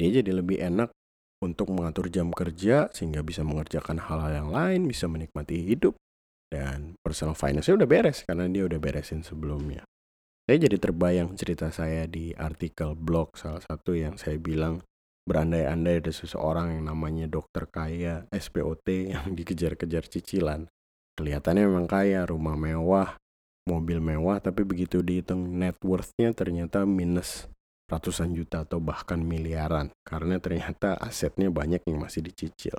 dia 0.00 0.24
jadi 0.24 0.40
lebih 0.40 0.56
enak 0.56 0.88
untuk 1.38 1.70
mengatur 1.70 2.10
jam 2.10 2.34
kerja 2.34 2.90
sehingga 2.90 3.22
bisa 3.22 3.46
mengerjakan 3.46 4.02
hal-hal 4.02 4.32
yang 4.46 4.50
lain 4.50 4.80
bisa 4.90 5.06
menikmati 5.06 5.62
hidup 5.62 5.94
dan 6.48 6.96
personal 7.04 7.38
finance-nya 7.38 7.78
udah 7.78 7.88
beres 7.88 8.24
karena 8.26 8.48
dia 8.48 8.66
udah 8.66 8.80
beresin 8.80 9.22
sebelumnya 9.22 9.84
saya 10.48 10.64
jadi 10.64 10.76
terbayang 10.80 11.36
cerita 11.36 11.68
saya 11.68 12.08
di 12.08 12.32
artikel 12.32 12.96
blog 12.96 13.36
salah 13.36 13.60
satu 13.60 13.92
yang 13.92 14.16
saya 14.16 14.40
bilang 14.40 14.80
berandai-andai 15.28 16.00
ada 16.00 16.08
seseorang 16.08 16.80
yang 16.80 16.88
namanya 16.88 17.28
dokter 17.28 17.68
kaya, 17.68 18.24
SPOT 18.32 18.88
yang 19.12 19.36
dikejar-kejar 19.36 20.08
cicilan. 20.08 20.64
Kelihatannya 21.20 21.68
memang 21.68 21.84
kaya, 21.84 22.24
rumah 22.24 22.56
mewah, 22.56 23.20
mobil 23.68 24.00
mewah, 24.00 24.40
tapi 24.40 24.64
begitu 24.64 25.04
dihitung 25.04 25.60
net 25.60 25.76
worth-nya 25.84 26.32
ternyata 26.32 26.88
minus 26.88 27.44
ratusan 27.88 28.36
juta 28.36 28.68
atau 28.68 28.78
bahkan 28.78 29.18
miliaran. 29.18 29.90
Karena 30.04 30.36
ternyata 30.38 30.94
asetnya 31.00 31.48
banyak 31.48 31.82
yang 31.88 32.04
masih 32.04 32.22
dicicil. 32.22 32.76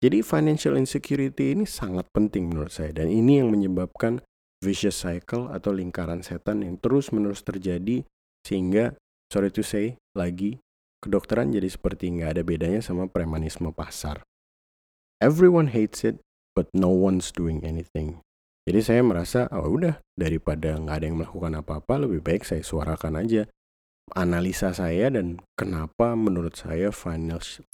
Jadi 0.00 0.24
financial 0.24 0.78
insecurity 0.80 1.52
ini 1.52 1.68
sangat 1.68 2.08
penting 2.10 2.48
menurut 2.48 2.72
saya. 2.72 2.90
Dan 2.90 3.12
ini 3.12 3.44
yang 3.44 3.52
menyebabkan 3.52 4.24
vicious 4.64 5.04
cycle 5.04 5.52
atau 5.52 5.70
lingkaran 5.70 6.24
setan 6.24 6.66
yang 6.66 6.80
terus 6.80 7.14
menerus 7.14 7.46
terjadi 7.46 8.02
sehingga 8.42 8.94
sorry 9.30 9.54
to 9.54 9.62
say 9.62 9.94
lagi 10.18 10.58
kedokteran 10.98 11.54
jadi 11.54 11.70
seperti 11.70 12.10
nggak 12.10 12.30
ada 12.38 12.42
bedanya 12.42 12.80
sama 12.82 13.06
premanisme 13.06 13.70
pasar. 13.70 14.22
Everyone 15.18 15.70
hates 15.74 16.06
it, 16.06 16.22
but 16.54 16.70
no 16.70 16.94
one's 16.94 17.34
doing 17.34 17.62
anything. 17.66 18.22
Jadi 18.70 18.80
saya 18.84 19.02
merasa, 19.02 19.50
oh 19.50 19.80
udah, 19.80 19.98
daripada 20.14 20.78
nggak 20.78 20.94
ada 20.94 21.06
yang 21.08 21.18
melakukan 21.18 21.52
apa-apa, 21.58 22.06
lebih 22.06 22.20
baik 22.22 22.46
saya 22.46 22.62
suarakan 22.62 23.18
aja 23.18 23.50
analisa 24.16 24.72
saya 24.72 25.12
dan 25.12 25.42
kenapa 25.58 26.14
menurut 26.14 26.56
saya 26.56 26.94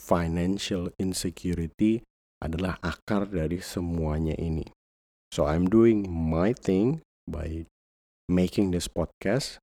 financial 0.00 0.90
insecurity 0.98 2.02
adalah 2.42 2.78
akar 2.82 3.30
dari 3.30 3.62
semuanya 3.62 4.34
ini. 4.40 4.66
So 5.34 5.46
I'm 5.50 5.66
doing 5.66 6.06
my 6.06 6.54
thing 6.54 7.02
by 7.26 7.66
making 8.30 8.70
this 8.70 8.86
podcast 8.86 9.58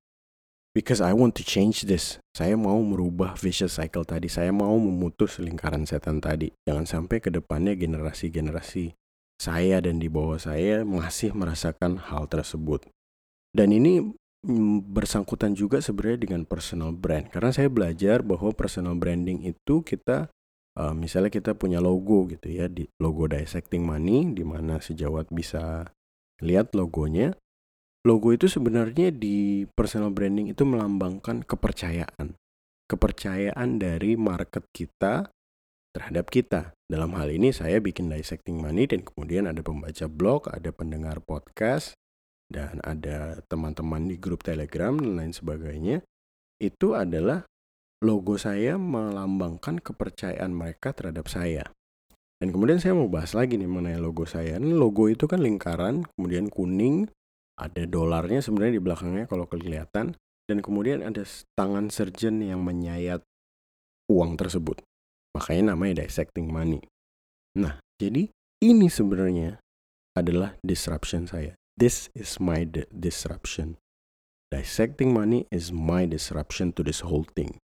Because 0.71 1.03
I 1.03 1.11
want 1.11 1.35
to 1.35 1.43
change 1.43 1.83
this. 1.83 2.23
Saya 2.31 2.55
mau 2.55 2.79
merubah 2.79 3.35
vicious 3.35 3.75
cycle 3.75 4.07
tadi. 4.07 4.31
Saya 4.31 4.55
mau 4.55 4.71
memutus 4.79 5.35
lingkaran 5.35 5.83
setan 5.83 6.23
tadi. 6.23 6.47
Jangan 6.63 6.87
sampai 6.87 7.19
ke 7.19 7.27
depannya 7.27 7.75
generasi-generasi 7.75 8.95
saya 9.35 9.83
dan 9.83 9.99
di 9.99 10.07
bawah 10.07 10.39
saya 10.39 10.87
masih 10.87 11.35
merasakan 11.35 11.99
hal 11.99 12.31
tersebut. 12.31 12.87
Dan 13.51 13.75
ini 13.75 14.15
bersangkutan 14.89 15.53
juga 15.53 15.79
sebenarnya 15.79 16.25
dengan 16.25 16.41
personal 16.49 16.93
brand. 16.93 17.29
Karena 17.29 17.53
saya 17.53 17.69
belajar 17.69 18.25
bahwa 18.25 18.49
personal 18.53 18.97
branding 18.97 19.45
itu 19.45 19.85
kita 19.85 20.33
uh, 20.77 20.93
misalnya 20.95 21.29
kita 21.29 21.53
punya 21.53 21.77
logo 21.83 22.25
gitu 22.29 22.49
ya 22.49 22.65
di 22.65 22.89
logo 23.01 23.29
dissecting 23.29 23.85
money 23.85 24.33
di 24.33 24.41
mana 24.41 24.81
sejawat 24.81 25.29
bisa 25.29 25.89
lihat 26.41 26.73
logonya 26.73 27.37
logo 28.01 28.33
itu 28.33 28.49
sebenarnya 28.49 29.13
di 29.13 29.69
personal 29.77 30.09
branding 30.09 30.49
itu 30.49 30.65
melambangkan 30.65 31.45
kepercayaan 31.45 32.33
kepercayaan 32.89 33.79
dari 33.79 34.19
market 34.19 34.67
kita 34.75 35.31
terhadap 35.95 36.27
kita. 36.27 36.75
Dalam 36.91 37.15
hal 37.15 37.31
ini 37.31 37.55
saya 37.55 37.79
bikin 37.79 38.11
dissecting 38.11 38.59
money 38.59 38.83
dan 38.83 39.03
kemudian 39.03 39.47
ada 39.47 39.63
pembaca 39.63 40.11
blog, 40.11 40.51
ada 40.51 40.75
pendengar 40.75 41.23
podcast, 41.23 41.95
dan 42.51 42.83
ada 42.83 43.39
teman-teman 43.47 44.11
di 44.11 44.19
grup 44.19 44.43
telegram 44.43 44.99
dan 44.99 45.15
lain 45.15 45.33
sebagainya. 45.33 46.03
Itu 46.59 46.93
adalah 46.93 47.47
logo 48.03 48.35
saya 48.35 48.75
melambangkan 48.75 49.79
kepercayaan 49.79 50.51
mereka 50.51 50.91
terhadap 50.91 51.31
saya. 51.31 51.65
Dan 52.41 52.49
kemudian 52.49 52.81
saya 52.81 52.97
mau 52.97 53.05
bahas 53.05 53.37
lagi 53.37 53.55
nih 53.55 53.69
mengenai 53.69 54.01
logo 54.01 54.25
saya. 54.25 54.57
Ini 54.57 54.73
logo 54.73 55.05
itu 55.05 55.29
kan 55.29 55.39
lingkaran, 55.45 56.03
kemudian 56.17 56.49
kuning, 56.49 57.05
ada 57.61 57.85
dolarnya 57.85 58.41
sebenarnya 58.41 58.81
di 58.81 58.83
belakangnya 58.83 59.25
kalau 59.29 59.45
kelihatan 59.45 60.17
dan 60.49 60.57
kemudian 60.65 61.05
ada 61.05 61.21
tangan 61.53 61.93
surgeon 61.93 62.41
yang 62.41 62.65
menyayat 62.65 63.21
uang 64.09 64.41
tersebut. 64.41 64.81
Makanya 65.37 65.77
namanya 65.77 66.01
dissecting 66.01 66.49
money. 66.49 66.81
Nah, 67.61 67.77
jadi 68.01 68.33
ini 68.65 68.87
sebenarnya 68.89 69.61
adalah 70.17 70.57
disruption 70.65 71.29
saya. 71.29 71.53
This 71.79 72.11
is 72.13 72.37
my 72.37 72.67
disruption. 72.91 73.79
Dissecting 74.51 75.15
money 75.15 75.47
is 75.47 75.71
my 75.71 76.03
disruption 76.03 76.75
to 76.75 76.83
this 76.83 77.01
whole 77.01 77.23
thing. 77.23 77.57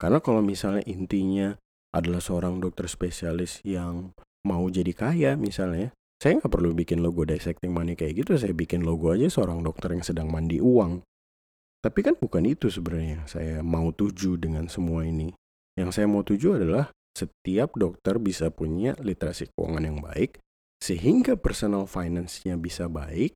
Karena 0.00 0.18
kalau 0.24 0.40
misalnya 0.40 0.82
intinya 0.88 1.54
adalah 1.94 2.18
seorang 2.18 2.58
dokter 2.58 2.88
spesialis 2.88 3.60
yang 3.62 4.16
mau 4.42 4.66
jadi 4.72 4.90
kaya 4.96 5.36
misalnya, 5.36 5.92
saya 6.18 6.40
nggak 6.40 6.50
perlu 6.50 6.72
bikin 6.72 7.04
logo 7.04 7.28
dissecting 7.28 7.70
money 7.70 7.92
kayak 7.94 8.24
gitu. 8.24 8.34
Saya 8.40 8.56
bikin 8.56 8.82
logo 8.82 9.12
aja 9.12 9.28
seorang 9.28 9.60
dokter 9.60 9.92
yang 9.92 10.04
sedang 10.04 10.32
mandi 10.32 10.58
uang. 10.58 11.04
Tapi 11.84 12.00
kan 12.00 12.16
bukan 12.16 12.48
itu 12.48 12.72
sebenarnya 12.72 13.28
saya 13.28 13.60
mau 13.60 13.92
tuju 13.92 14.40
dengan 14.40 14.72
semua 14.72 15.04
ini. 15.04 15.36
Yang 15.76 16.00
saya 16.00 16.06
mau 16.08 16.24
tuju 16.24 16.56
adalah 16.56 16.88
setiap 17.14 17.76
dokter 17.76 18.16
bisa 18.18 18.48
punya 18.50 18.96
literasi 18.98 19.52
keuangan 19.52 19.84
yang 19.84 19.98
baik, 20.00 20.40
sehingga 20.80 21.38
personal 21.38 21.84
finance-nya 21.90 22.58
bisa 22.58 22.88
baik, 22.90 23.34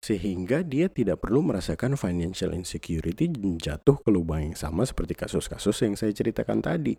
sehingga 0.00 0.64
dia 0.64 0.88
tidak 0.88 1.20
perlu 1.20 1.44
merasakan 1.44 1.94
financial 1.94 2.56
insecurity 2.56 3.28
jatuh 3.60 4.00
ke 4.00 4.08
lubang 4.08 4.52
yang 4.52 4.56
sama 4.56 4.88
seperti 4.88 5.12
kasus-kasus 5.12 5.76
yang 5.84 5.94
saya 5.94 6.16
ceritakan 6.16 6.64
tadi. 6.64 6.96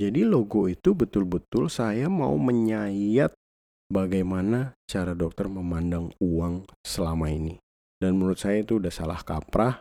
Jadi 0.00 0.24
logo 0.24 0.68
itu 0.68 0.96
betul-betul 0.96 1.68
saya 1.68 2.08
mau 2.08 2.32
menyayat 2.36 3.36
bagaimana 3.92 4.72
cara 4.88 5.12
dokter 5.12 5.48
memandang 5.48 6.12
uang 6.20 6.64
selama 6.80 7.28
ini. 7.28 7.60
Dan 8.00 8.16
menurut 8.16 8.40
saya 8.40 8.64
itu 8.64 8.80
udah 8.80 8.88
salah 8.88 9.20
kaprah 9.20 9.76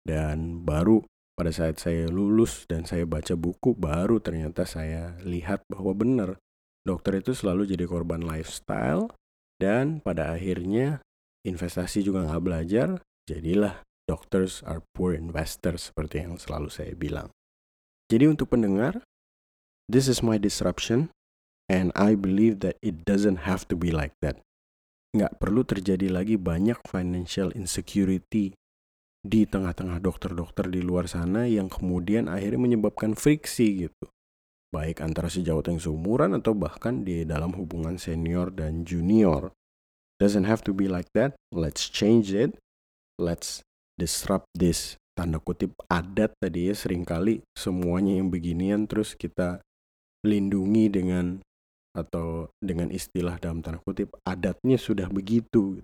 dan 0.00 0.64
baru 0.64 1.04
pada 1.36 1.52
saat 1.52 1.76
saya 1.76 2.08
lulus 2.08 2.64
dan 2.68 2.88
saya 2.88 3.04
baca 3.04 3.36
buku 3.36 3.76
baru 3.76 4.20
ternyata 4.20 4.64
saya 4.64 5.16
lihat 5.24 5.64
bahwa 5.68 5.92
benar 5.92 6.30
dokter 6.84 7.20
itu 7.20 7.36
selalu 7.36 7.68
jadi 7.68 7.84
korban 7.84 8.24
lifestyle 8.24 9.12
dan 9.60 10.00
pada 10.00 10.32
akhirnya 10.32 11.04
investasi 11.44 12.04
juga 12.04 12.24
nggak 12.24 12.42
belajar 12.44 12.88
jadilah 13.28 13.84
doctors 14.10 14.64
are 14.66 14.82
poor 14.96 15.14
investors 15.14 15.92
seperti 15.92 16.26
yang 16.26 16.34
selalu 16.40 16.66
saya 16.66 16.98
bilang. 16.98 17.30
Jadi 18.10 18.26
untuk 18.26 18.50
pendengar, 18.50 19.06
this 19.86 20.10
is 20.10 20.18
my 20.18 20.34
disruption 20.34 21.14
and 21.70 21.94
I 21.94 22.18
believe 22.18 22.58
that 22.66 22.74
it 22.82 23.06
doesn't 23.06 23.46
have 23.46 23.70
to 23.70 23.78
be 23.78 23.94
like 23.94 24.18
that. 24.18 24.42
Nggak 25.14 25.38
perlu 25.38 25.62
terjadi 25.62 26.10
lagi 26.10 26.34
banyak 26.34 26.82
financial 26.90 27.54
insecurity 27.54 28.58
di 29.20 29.44
tengah-tengah 29.44 30.02
dokter-dokter 30.02 30.66
di 30.72 30.82
luar 30.82 31.06
sana 31.06 31.46
yang 31.46 31.70
kemudian 31.70 32.26
akhirnya 32.26 32.58
menyebabkan 32.58 33.14
friksi 33.14 33.86
gitu. 33.86 34.10
Baik 34.70 35.02
antara 35.02 35.26
sejawat 35.26 35.66
yang 35.66 35.82
seumuran 35.82 36.38
atau 36.38 36.54
bahkan 36.54 37.02
di 37.02 37.26
dalam 37.26 37.50
hubungan 37.58 37.98
senior 37.98 38.54
dan 38.54 38.86
junior. 38.86 39.50
Doesn't 40.22 40.46
have 40.46 40.62
to 40.62 40.70
be 40.70 40.86
like 40.86 41.10
that. 41.18 41.34
Let's 41.50 41.90
change 41.90 42.30
it. 42.30 42.54
Let's 43.18 43.66
disrupt 43.98 44.46
this. 44.54 44.94
Tanda 45.18 45.42
kutip 45.42 45.74
adat 45.90 46.32
tadi 46.38 46.70
ya 46.70 46.74
sering 46.78 47.02
kali 47.02 47.42
semuanya 47.52 48.22
yang 48.22 48.30
beginian 48.30 48.86
terus 48.86 49.18
kita 49.18 49.60
lindungi 50.22 50.86
dengan 50.86 51.42
atau 51.90 52.46
dengan 52.62 52.94
istilah 52.94 53.36
dalam 53.42 53.60
tanda 53.60 53.82
kutip 53.82 54.14
adatnya 54.22 54.78
sudah 54.78 55.10
begitu 55.10 55.82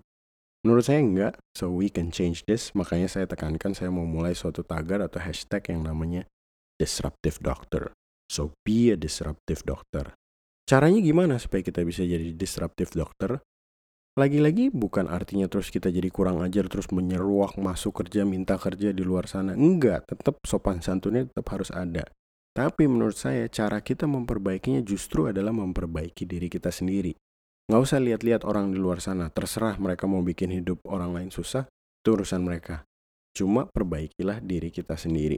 Menurut 0.65 0.83
saya 0.83 0.99
enggak, 0.99 1.33
so 1.55 1.71
we 1.71 1.87
can 1.87 2.11
change 2.11 2.43
this. 2.43 2.75
Makanya 2.75 3.07
saya 3.07 3.23
tekankan 3.23 3.71
saya 3.71 3.87
mau 3.87 4.03
mulai 4.03 4.35
suatu 4.35 4.67
tagar 4.67 4.99
atau 4.99 5.21
hashtag 5.21 5.63
yang 5.71 5.87
namanya 5.87 6.27
disruptive 6.75 7.39
doctor. 7.39 7.95
So 8.27 8.51
be 8.61 8.91
a 8.91 8.99
disruptive 8.99 9.63
doctor. 9.63 10.13
Caranya 10.67 10.99
gimana 10.99 11.39
supaya 11.39 11.63
kita 11.63 11.79
bisa 11.87 12.03
jadi 12.03 12.35
disruptive 12.35 12.91
doctor? 12.91 13.39
Lagi-lagi 14.17 14.73
bukan 14.73 15.07
artinya 15.07 15.45
terus 15.47 15.69
kita 15.71 15.87
jadi 15.93 16.09
kurang 16.09 16.41
ajar 16.43 16.67
terus 16.67 16.89
menyeruak 16.89 17.55
masuk 17.55 18.03
kerja 18.03 18.27
minta 18.27 18.59
kerja 18.59 18.91
di 18.91 19.05
luar 19.05 19.29
sana. 19.29 19.53
Enggak, 19.53 20.09
tetap 20.09 20.41
sopan 20.43 20.81
santunnya 20.81 21.29
tetap 21.29 21.45
harus 21.53 21.69
ada. 21.71 22.03
Tapi 22.57 22.89
menurut 22.89 23.13
saya 23.13 23.45
cara 23.47 23.77
kita 23.85 24.09
memperbaikinya 24.09 24.81
justru 24.81 25.29
adalah 25.29 25.53
memperbaiki 25.53 26.25
diri 26.25 26.49
kita 26.49 26.73
sendiri. 26.73 27.13
Nggak 27.69 27.81
usah 27.83 27.99
lihat-lihat 28.01 28.41
orang 28.43 28.73
di 28.73 28.81
luar 28.81 28.97
sana. 29.05 29.29
Terserah 29.29 29.77
mereka 29.77 30.09
mau 30.09 30.25
bikin 30.25 30.49
hidup 30.49 30.81
orang 30.89 31.13
lain 31.13 31.29
susah, 31.29 31.69
itu 32.01 32.09
urusan 32.09 32.41
mereka. 32.41 32.89
Cuma 33.37 33.69
perbaikilah 33.69 34.41
diri 34.41 34.73
kita 34.73 34.97
sendiri. 34.97 35.37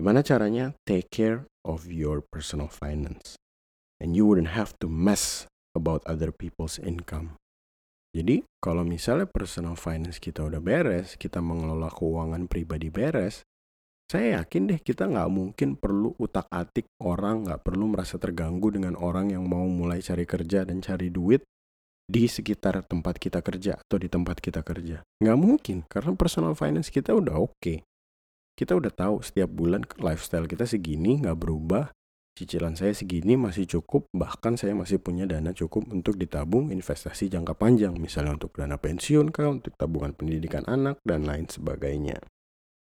Gimana 0.00 0.24
caranya? 0.24 0.72
Take 0.88 1.12
care 1.12 1.44
of 1.60 1.84
your 1.92 2.24
personal 2.24 2.72
finance. 2.72 3.36
And 4.00 4.16
you 4.16 4.24
wouldn't 4.24 4.56
have 4.56 4.72
to 4.80 4.88
mess 4.88 5.44
about 5.76 6.00
other 6.08 6.32
people's 6.32 6.80
income. 6.80 7.36
Jadi, 8.16 8.48
kalau 8.64 8.80
misalnya 8.80 9.28
personal 9.28 9.76
finance 9.76 10.16
kita 10.16 10.40
udah 10.40 10.56
beres, 10.64 11.20
kita 11.20 11.44
mengelola 11.44 11.92
keuangan 11.92 12.48
pribadi 12.48 12.88
beres, 12.88 13.44
saya 14.08 14.40
yakin 14.40 14.72
deh 14.72 14.80
kita 14.80 15.04
nggak 15.04 15.28
mungkin 15.28 15.76
perlu 15.76 16.16
utak-atik 16.16 16.88
orang, 17.04 17.44
nggak 17.44 17.60
perlu 17.60 17.92
merasa 17.92 18.16
terganggu 18.16 18.72
dengan 18.72 18.96
orang 18.96 19.36
yang 19.36 19.44
mau 19.44 19.68
mulai 19.68 20.00
cari 20.00 20.24
kerja 20.24 20.64
dan 20.64 20.80
cari 20.80 21.12
duit 21.12 21.44
di 22.08 22.24
sekitar 22.24 22.88
tempat 22.88 23.20
kita 23.20 23.44
kerja 23.44 23.76
atau 23.76 24.00
di 24.00 24.08
tempat 24.08 24.40
kita 24.40 24.64
kerja. 24.64 25.04
Nggak 25.20 25.36
mungkin, 25.36 25.84
karena 25.92 26.16
personal 26.16 26.56
finance 26.56 26.88
kita 26.88 27.12
udah 27.12 27.36
oke. 27.36 27.52
Okay. 27.60 27.84
Kita 28.60 28.76
udah 28.76 28.92
tahu 28.92 29.24
setiap 29.24 29.48
bulan 29.48 29.88
lifestyle 30.04 30.44
kita 30.44 30.68
segini, 30.68 31.16
nggak 31.16 31.32
berubah. 31.32 31.88
Cicilan 32.36 32.76
saya 32.76 32.92
segini 32.92 33.32
masih 33.32 33.64
cukup, 33.64 34.04
bahkan 34.12 34.60
saya 34.60 34.76
masih 34.76 35.00
punya 35.00 35.24
dana 35.24 35.56
cukup 35.56 35.88
untuk 35.88 36.20
ditabung 36.20 36.68
investasi 36.68 37.32
jangka 37.32 37.56
panjang, 37.56 37.96
misalnya 37.96 38.36
untuk 38.36 38.52
dana 38.52 38.76
pensiun 38.76 39.32
kah, 39.32 39.48
untuk 39.48 39.72
tabungan 39.80 40.12
pendidikan 40.12 40.68
anak, 40.68 41.00
dan 41.08 41.24
lain 41.24 41.48
sebagainya. 41.48 42.20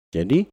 Jadi, 0.10 0.50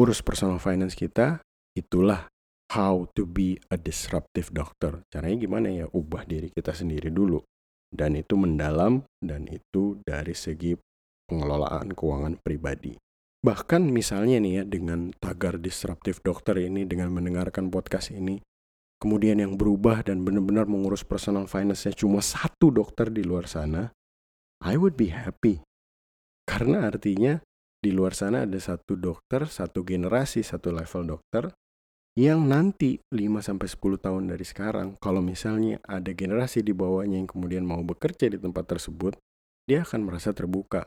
urus 0.00 0.24
personal 0.24 0.56
finance 0.56 0.96
kita, 0.96 1.44
itulah 1.76 2.24
how 2.72 3.04
to 3.12 3.28
be 3.28 3.60
a 3.68 3.76
disruptive 3.76 4.48
doctor. 4.56 5.04
Caranya 5.12 5.36
gimana 5.36 5.68
ya? 5.68 5.84
Ubah 5.92 6.24
diri 6.24 6.48
kita 6.48 6.72
sendiri 6.72 7.12
dulu. 7.12 7.44
Dan 7.92 8.16
itu 8.16 8.40
mendalam 8.40 9.04
dan 9.20 9.52
itu 9.52 10.00
dari 10.00 10.32
segi 10.32 10.72
pengelolaan 11.28 11.92
keuangan 11.92 12.40
pribadi. 12.40 12.96
Bahkan 13.40 13.88
misalnya 13.88 14.36
nih 14.36 14.52
ya 14.60 14.62
dengan 14.68 15.16
tagar 15.16 15.56
disruptive 15.56 16.20
doctor 16.20 16.60
ini 16.60 16.84
dengan 16.84 17.08
mendengarkan 17.08 17.72
podcast 17.72 18.12
ini 18.12 18.36
kemudian 19.00 19.40
yang 19.40 19.56
berubah 19.56 20.04
dan 20.04 20.20
benar-benar 20.22 20.68
mengurus 20.68 21.02
personal 21.02 21.48
finance-nya 21.48 21.96
cuma 21.96 22.20
satu 22.20 22.68
dokter 22.68 23.08
di 23.08 23.24
luar 23.24 23.48
sana, 23.48 23.88
I 24.60 24.76
would 24.76 24.94
be 24.94 25.08
happy. 25.08 25.64
Karena 26.44 26.84
artinya 26.84 27.40
di 27.80 27.96
luar 27.96 28.12
sana 28.12 28.44
ada 28.44 28.60
satu 28.60 29.00
dokter, 29.00 29.48
satu 29.48 29.80
generasi, 29.80 30.44
satu 30.44 30.68
level 30.68 31.16
dokter 31.16 31.48
yang 32.18 32.44
nanti 32.44 33.00
5 33.08 33.40
sampai 33.40 33.66
10 33.70 34.04
tahun 34.04 34.22
dari 34.28 34.44
sekarang 34.44 35.00
kalau 35.00 35.24
misalnya 35.24 35.80
ada 35.88 36.12
generasi 36.12 36.60
di 36.60 36.76
bawahnya 36.76 37.24
yang 37.24 37.30
kemudian 37.30 37.64
mau 37.64 37.80
bekerja 37.80 38.28
di 38.28 38.36
tempat 38.36 38.68
tersebut, 38.68 39.16
dia 39.64 39.80
akan 39.86 40.04
merasa 40.04 40.36
terbuka. 40.36 40.84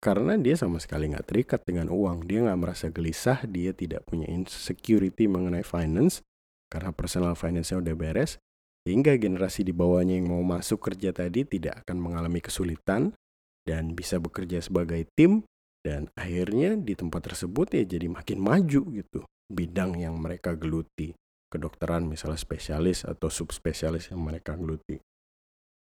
Karena 0.00 0.32
dia 0.40 0.56
sama 0.56 0.80
sekali 0.80 1.12
nggak 1.12 1.28
terikat 1.28 1.60
dengan 1.68 1.92
uang, 1.92 2.24
dia 2.24 2.40
nggak 2.40 2.60
merasa 2.60 2.88
gelisah, 2.88 3.44
dia 3.44 3.76
tidak 3.76 4.08
punya 4.08 4.24
insecurity 4.32 5.28
mengenai 5.28 5.60
finance, 5.60 6.24
karena 6.72 6.88
personal 6.96 7.36
finance-nya 7.36 7.84
udah 7.84 7.92
beres, 7.92 8.40
hingga 8.88 9.12
generasi 9.20 9.60
di 9.60 9.76
bawahnya 9.76 10.16
yang 10.16 10.32
mau 10.32 10.40
masuk 10.40 10.80
kerja 10.80 11.12
tadi 11.12 11.44
tidak 11.44 11.84
akan 11.84 12.00
mengalami 12.00 12.40
kesulitan 12.40 13.12
dan 13.68 13.92
bisa 13.92 14.16
bekerja 14.16 14.64
sebagai 14.64 15.04
tim 15.12 15.44
dan 15.84 16.08
akhirnya 16.16 16.80
di 16.80 16.96
tempat 16.96 17.32
tersebut 17.32 17.76
ya 17.76 17.84
jadi 17.84 18.08
makin 18.08 18.40
maju 18.40 18.80
gitu 18.96 19.20
bidang 19.52 20.00
yang 20.00 20.16
mereka 20.16 20.56
geluti. 20.56 21.12
kedokteran 21.50 22.06
misalnya 22.06 22.38
spesialis 22.38 23.02
atau 23.02 23.26
subspesialis 23.26 24.14
yang 24.14 24.22
mereka 24.22 24.54
geluti. 24.54 25.02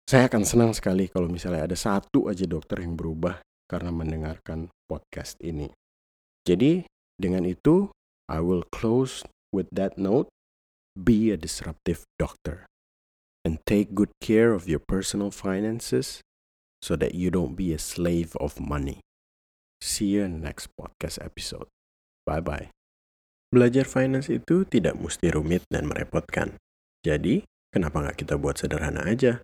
Saya 0.06 0.30
akan 0.30 0.46
senang 0.46 0.72
sekali 0.78 1.10
kalau 1.10 1.26
misalnya 1.26 1.66
ada 1.66 1.74
satu 1.74 2.30
aja 2.30 2.46
dokter 2.46 2.86
yang 2.86 2.94
berubah 2.94 3.42
karena 3.66 3.90
mendengarkan 3.94 4.70
podcast 4.86 5.38
ini. 5.42 5.74
Jadi, 6.46 6.86
dengan 7.18 7.46
itu, 7.48 7.90
I 8.30 8.42
will 8.42 8.66
close 8.70 9.26
with 9.50 9.70
that 9.74 9.98
note. 9.98 10.30
Be 10.96 11.34
a 11.34 11.38
disruptive 11.38 12.08
doctor 12.16 12.70
and 13.44 13.60
take 13.68 13.92
good 13.92 14.16
care 14.24 14.56
of 14.56 14.66
your 14.66 14.80
personal 14.80 15.28
finances 15.28 16.24
so 16.80 16.96
that 16.96 17.14
you 17.14 17.28
don't 17.28 17.60
be 17.60 17.76
a 17.76 17.82
slave 17.82 18.32
of 18.40 18.58
money. 18.64 19.04
See 19.84 20.16
you 20.16 20.24
in 20.24 20.40
the 20.40 20.44
next 20.48 20.72
podcast 20.74 21.20
episode. 21.20 21.68
Bye 22.24 22.42
bye. 22.42 22.72
Belajar 23.52 23.86
finance 23.86 24.32
itu 24.32 24.66
tidak 24.66 24.98
mesti 24.98 25.30
rumit 25.36 25.68
dan 25.70 25.86
merepotkan. 25.86 26.58
Jadi, 27.06 27.46
kenapa 27.70 28.02
nggak 28.02 28.26
kita 28.26 28.36
buat 28.42 28.58
sederhana 28.58 29.06
aja? 29.06 29.44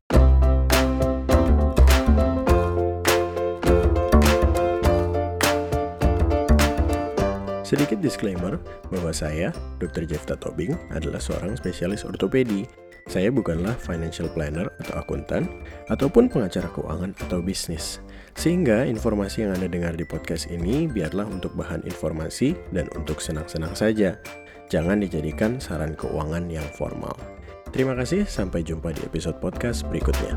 Sedikit 7.72 8.04
disclaimer 8.04 8.60
bahwa 8.92 9.16
saya, 9.16 9.56
Dr. 9.80 10.04
Jeff 10.04 10.28
Tatobing, 10.28 10.76
adalah 10.92 11.24
seorang 11.24 11.56
spesialis 11.56 12.04
ortopedi. 12.04 12.68
Saya 13.08 13.32
bukanlah 13.32 13.80
financial 13.80 14.28
planner 14.28 14.68
atau 14.84 15.00
akuntan, 15.00 15.48
ataupun 15.88 16.28
pengacara 16.28 16.68
keuangan 16.76 17.16
atau 17.24 17.40
bisnis. 17.40 18.04
Sehingga 18.36 18.84
informasi 18.84 19.48
yang 19.48 19.56
Anda 19.56 19.72
dengar 19.72 19.96
di 19.96 20.04
podcast 20.04 20.52
ini 20.52 20.84
biarlah 20.92 21.24
untuk 21.32 21.56
bahan 21.56 21.88
informasi 21.88 22.60
dan 22.76 22.92
untuk 22.92 23.24
senang-senang 23.24 23.72
saja. 23.72 24.20
Jangan 24.68 25.00
dijadikan 25.00 25.56
saran 25.64 25.96
keuangan 25.96 26.52
yang 26.52 26.68
formal. 26.76 27.16
Terima 27.72 27.96
kasih, 27.96 28.28
sampai 28.28 28.68
jumpa 28.68 28.92
di 28.92 29.00
episode 29.08 29.40
podcast 29.40 29.88
berikutnya. 29.88 30.36